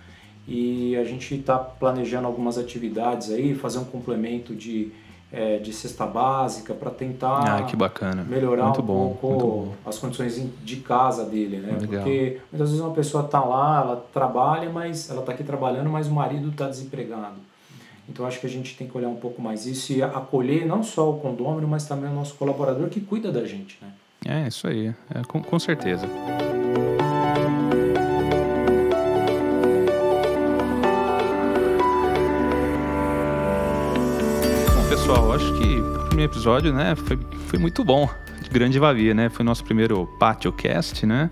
e 0.46 0.96
a 0.96 1.04
gente 1.04 1.34
está 1.34 1.58
planejando 1.58 2.26
algumas 2.26 2.58
atividades 2.58 3.30
aí, 3.30 3.54
fazer 3.54 3.78
um 3.78 3.84
complemento 3.84 4.54
de, 4.54 4.92
é, 5.32 5.58
de 5.58 5.72
cesta 5.72 6.06
básica 6.06 6.72
para 6.72 6.90
tentar 6.90 7.58
ah, 7.58 7.62
que 7.62 7.76
bacana. 7.76 8.24
melhorar 8.24 8.64
muito 8.64 8.82
um 8.82 8.84
bom, 8.84 9.16
pouco 9.20 9.74
as 9.84 9.98
condições 9.98 10.42
de 10.64 10.76
casa 10.76 11.24
dele, 11.24 11.58
né? 11.58 11.72
Legal. 11.72 11.86
Porque 11.88 12.38
muitas 12.50 12.70
vezes 12.70 12.84
uma 12.84 12.94
pessoa 12.94 13.24
está 13.24 13.40
lá, 13.40 13.80
ela 13.82 14.04
trabalha, 14.12 14.71
mas 14.71 15.10
ela 15.10 15.21
está 15.21 15.32
aqui 15.32 15.45
trabalhando, 15.45 15.90
mas 15.90 16.08
o 16.08 16.12
marido 16.12 16.49
está 16.50 16.68
desempregado. 16.68 17.50
Então 18.10 18.26
acho 18.26 18.40
que 18.40 18.46
a 18.46 18.50
gente 18.50 18.76
tem 18.76 18.88
que 18.88 18.99
olhar 18.99 19.08
um 19.08 19.14
pouco 19.14 19.40
mais 19.40 19.66
isso 19.66 19.92
e 19.92 20.02
acolher 20.02 20.66
não 20.66 20.82
só 20.82 21.08
o 21.08 21.20
condômino, 21.20 21.68
mas 21.68 21.86
também 21.86 22.10
o 22.10 22.12
nosso 22.12 22.34
colaborador 22.34 22.88
que 22.88 23.00
cuida 23.00 23.30
da 23.30 23.44
gente, 23.46 23.78
né? 23.80 23.88
É, 24.26 24.49
isso 24.49 24.66
aí, 24.66 24.92
é, 25.14 25.23
com, 25.23 25.40
com 25.40 25.58
certeza. 25.58 26.08
Bom, 34.75 34.88
pessoal, 34.88 35.32
acho 35.32 35.52
que 35.54 35.80
o 35.80 36.06
primeiro 36.08 36.32
episódio, 36.32 36.75
né, 36.75 36.96
foi, 36.96 37.16
foi 37.46 37.58
muito 37.60 37.84
bom, 37.84 38.10
de 38.42 38.50
grande 38.50 38.78
valia, 38.80 39.14
né? 39.14 39.30
Foi 39.30 39.44
o 39.44 39.46
nosso 39.46 39.64
primeiro 39.64 40.06
PatioCast, 40.18 41.06
né? 41.06 41.30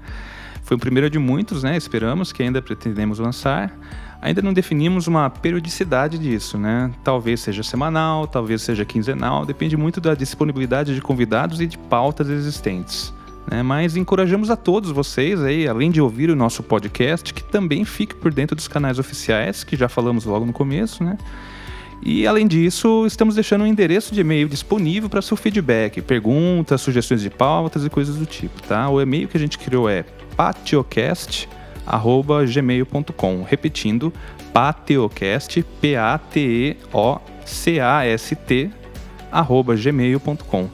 Foi 0.62 0.76
o 0.76 0.80
primeiro 0.80 1.10
de 1.10 1.18
muitos, 1.18 1.64
né? 1.64 1.76
Esperamos 1.76 2.32
que 2.32 2.42
ainda 2.42 2.62
pretendemos 2.62 3.18
lançar. 3.18 3.76
Ainda 4.20 4.42
não 4.42 4.52
definimos 4.52 5.06
uma 5.06 5.30
periodicidade 5.30 6.18
disso, 6.18 6.58
né? 6.58 6.90
Talvez 7.04 7.40
seja 7.40 7.62
semanal, 7.62 8.26
talvez 8.26 8.62
seja 8.62 8.84
quinzenal, 8.84 9.46
depende 9.46 9.76
muito 9.76 10.00
da 10.00 10.14
disponibilidade 10.14 10.94
de 10.94 11.00
convidados 11.00 11.60
e 11.60 11.66
de 11.66 11.78
pautas 11.78 12.28
existentes. 12.28 13.14
Né? 13.48 13.62
Mas 13.62 13.96
encorajamos 13.96 14.50
a 14.50 14.56
todos 14.56 14.90
vocês 14.90 15.40
aí, 15.40 15.68
além 15.68 15.90
de 15.90 16.00
ouvir 16.00 16.30
o 16.30 16.36
nosso 16.36 16.64
podcast, 16.64 17.32
que 17.32 17.44
também 17.44 17.84
fique 17.84 18.14
por 18.14 18.34
dentro 18.34 18.56
dos 18.56 18.66
canais 18.66 18.98
oficiais, 18.98 19.62
que 19.62 19.76
já 19.76 19.88
falamos 19.88 20.24
logo 20.24 20.44
no 20.44 20.52
começo, 20.52 21.04
né? 21.04 21.16
E 22.02 22.26
além 22.26 22.46
disso, 22.46 23.06
estamos 23.06 23.34
deixando 23.36 23.62
um 23.62 23.66
endereço 23.66 24.14
de 24.14 24.20
e-mail 24.20 24.48
disponível 24.48 25.08
para 25.08 25.22
seu 25.22 25.36
feedback, 25.36 26.00
perguntas, 26.02 26.80
sugestões 26.80 27.22
de 27.22 27.30
pautas 27.30 27.84
e 27.84 27.90
coisas 27.90 28.16
do 28.16 28.26
tipo, 28.26 28.62
tá? 28.62 28.88
O 28.88 29.00
e-mail 29.00 29.28
que 29.28 29.36
a 29.36 29.40
gente 29.40 29.58
criou 29.58 29.88
é 29.88 30.04
patiocast.com 30.36 31.67
gmail.com. 32.46 33.42
Repetindo, 33.42 34.12
pateocast, 34.52 35.64
P-A-T-E-O-C-A-S-T, 35.80 36.80
arroba 39.30 39.74
gmail.com. 39.76 40.68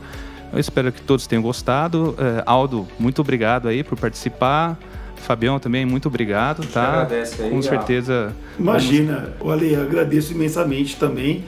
Eu 0.52 0.60
espero 0.60 0.92
que 0.92 1.02
todos 1.02 1.26
tenham 1.26 1.42
gostado. 1.42 2.10
Uh, 2.10 2.42
Aldo, 2.46 2.86
muito 2.98 3.20
obrigado 3.20 3.66
aí 3.68 3.82
por 3.82 3.98
participar. 3.98 4.78
Fabião 5.16 5.58
também, 5.58 5.84
muito 5.86 6.06
obrigado, 6.06 6.66
tá? 6.66 7.02
Agradece 7.02 7.42
aí, 7.42 7.50
Com 7.50 7.62
certeza. 7.62 8.32
Imagina, 8.58 9.34
vamos... 9.38 9.54
olha, 9.54 9.82
agradeço 9.82 10.32
imensamente 10.32 10.96
também 10.96 11.44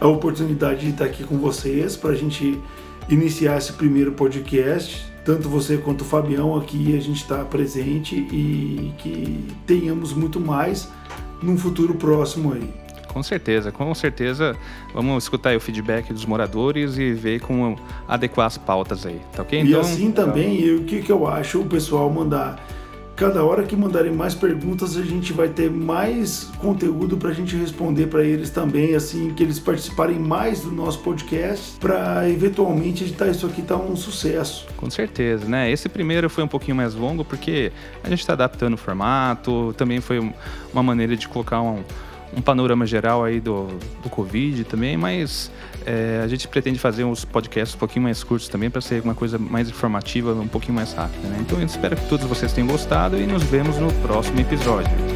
a 0.00 0.06
oportunidade 0.06 0.82
de 0.82 0.90
estar 0.90 1.06
aqui 1.06 1.24
com 1.24 1.38
vocês 1.38 1.96
para 1.96 2.10
a 2.10 2.14
gente 2.14 2.60
iniciar 3.08 3.58
esse 3.58 3.72
primeiro 3.72 4.12
podcast 4.12 5.14
tanto 5.24 5.48
você 5.48 5.78
quanto 5.78 6.02
o 6.02 6.04
Fabião 6.04 6.54
aqui 6.54 6.94
a 6.96 7.00
gente 7.00 7.22
está 7.22 7.38
presente 7.44 8.14
e 8.14 8.92
que 8.98 9.42
tenhamos 9.66 10.12
muito 10.12 10.38
mais 10.38 10.88
num 11.42 11.56
futuro 11.56 11.94
próximo 11.94 12.52
aí. 12.52 12.68
Com 13.08 13.22
certeza, 13.22 13.72
com 13.72 13.94
certeza. 13.94 14.56
Vamos 14.92 15.24
escutar 15.24 15.56
o 15.56 15.60
feedback 15.60 16.12
dos 16.12 16.26
moradores 16.26 16.98
e 16.98 17.12
ver 17.12 17.40
como 17.40 17.76
adequar 18.06 18.46
as 18.46 18.58
pautas 18.58 19.06
aí, 19.06 19.20
tá 19.32 19.42
ok? 19.42 19.62
E 19.62 19.68
então, 19.68 19.80
assim 19.80 20.10
também, 20.10 20.74
o 20.74 20.84
que, 20.84 21.00
que 21.00 21.12
eu 21.12 21.26
acho 21.26 21.60
o 21.60 21.64
pessoal 21.64 22.10
mandar 22.10 22.62
cada 23.16 23.44
hora 23.44 23.62
que 23.62 23.76
mandarem 23.76 24.12
mais 24.12 24.34
perguntas, 24.34 24.96
a 24.96 25.02
gente 25.02 25.32
vai 25.32 25.48
ter 25.48 25.70
mais 25.70 26.50
conteúdo 26.58 27.16
para 27.16 27.30
a 27.30 27.32
gente 27.32 27.56
responder 27.56 28.06
para 28.06 28.24
eles 28.24 28.50
também, 28.50 28.94
assim, 28.94 29.32
que 29.34 29.42
eles 29.42 29.58
participarem 29.58 30.18
mais 30.18 30.60
do 30.60 30.70
nosso 30.70 30.98
podcast, 31.00 31.78
para 31.78 32.28
eventualmente 32.28 33.04
editar 33.04 33.28
isso 33.28 33.46
aqui 33.46 33.62
tá 33.62 33.76
um 33.76 33.96
sucesso. 33.96 34.66
Com 34.76 34.90
certeza, 34.90 35.46
né? 35.46 35.70
Esse 35.70 35.88
primeiro 35.88 36.28
foi 36.28 36.44
um 36.44 36.48
pouquinho 36.48 36.76
mais 36.76 36.94
longo 36.94 37.24
porque 37.24 37.72
a 38.02 38.08
gente 38.08 38.20
está 38.20 38.32
adaptando 38.32 38.74
o 38.74 38.78
formato, 38.78 39.74
também 39.76 40.00
foi 40.00 40.18
uma 40.72 40.82
maneira 40.82 41.16
de 41.16 41.28
colocar 41.28 41.60
um 41.62 41.82
um 42.36 42.40
panorama 42.40 42.86
geral 42.86 43.24
aí 43.24 43.40
do, 43.40 43.66
do 44.02 44.10
Covid 44.10 44.64
também, 44.64 44.96
mas 44.96 45.50
é, 45.86 46.20
a 46.22 46.28
gente 46.28 46.48
pretende 46.48 46.78
fazer 46.78 47.04
uns 47.04 47.24
podcasts 47.24 47.74
um 47.74 47.78
pouquinho 47.78 48.04
mais 48.04 48.22
curtos 48.22 48.48
também 48.48 48.70
para 48.70 48.80
ser 48.80 49.02
uma 49.02 49.14
coisa 49.14 49.38
mais 49.38 49.68
informativa, 49.68 50.32
um 50.32 50.48
pouquinho 50.48 50.74
mais 50.74 50.92
rápida. 50.92 51.28
Né? 51.28 51.38
Então 51.40 51.58
eu 51.58 51.66
espero 51.66 51.96
que 51.96 52.08
todos 52.08 52.26
vocês 52.26 52.52
tenham 52.52 52.68
gostado 52.68 53.18
e 53.18 53.26
nos 53.26 53.42
vemos 53.42 53.78
no 53.78 53.92
próximo 53.94 54.40
episódio. 54.40 55.13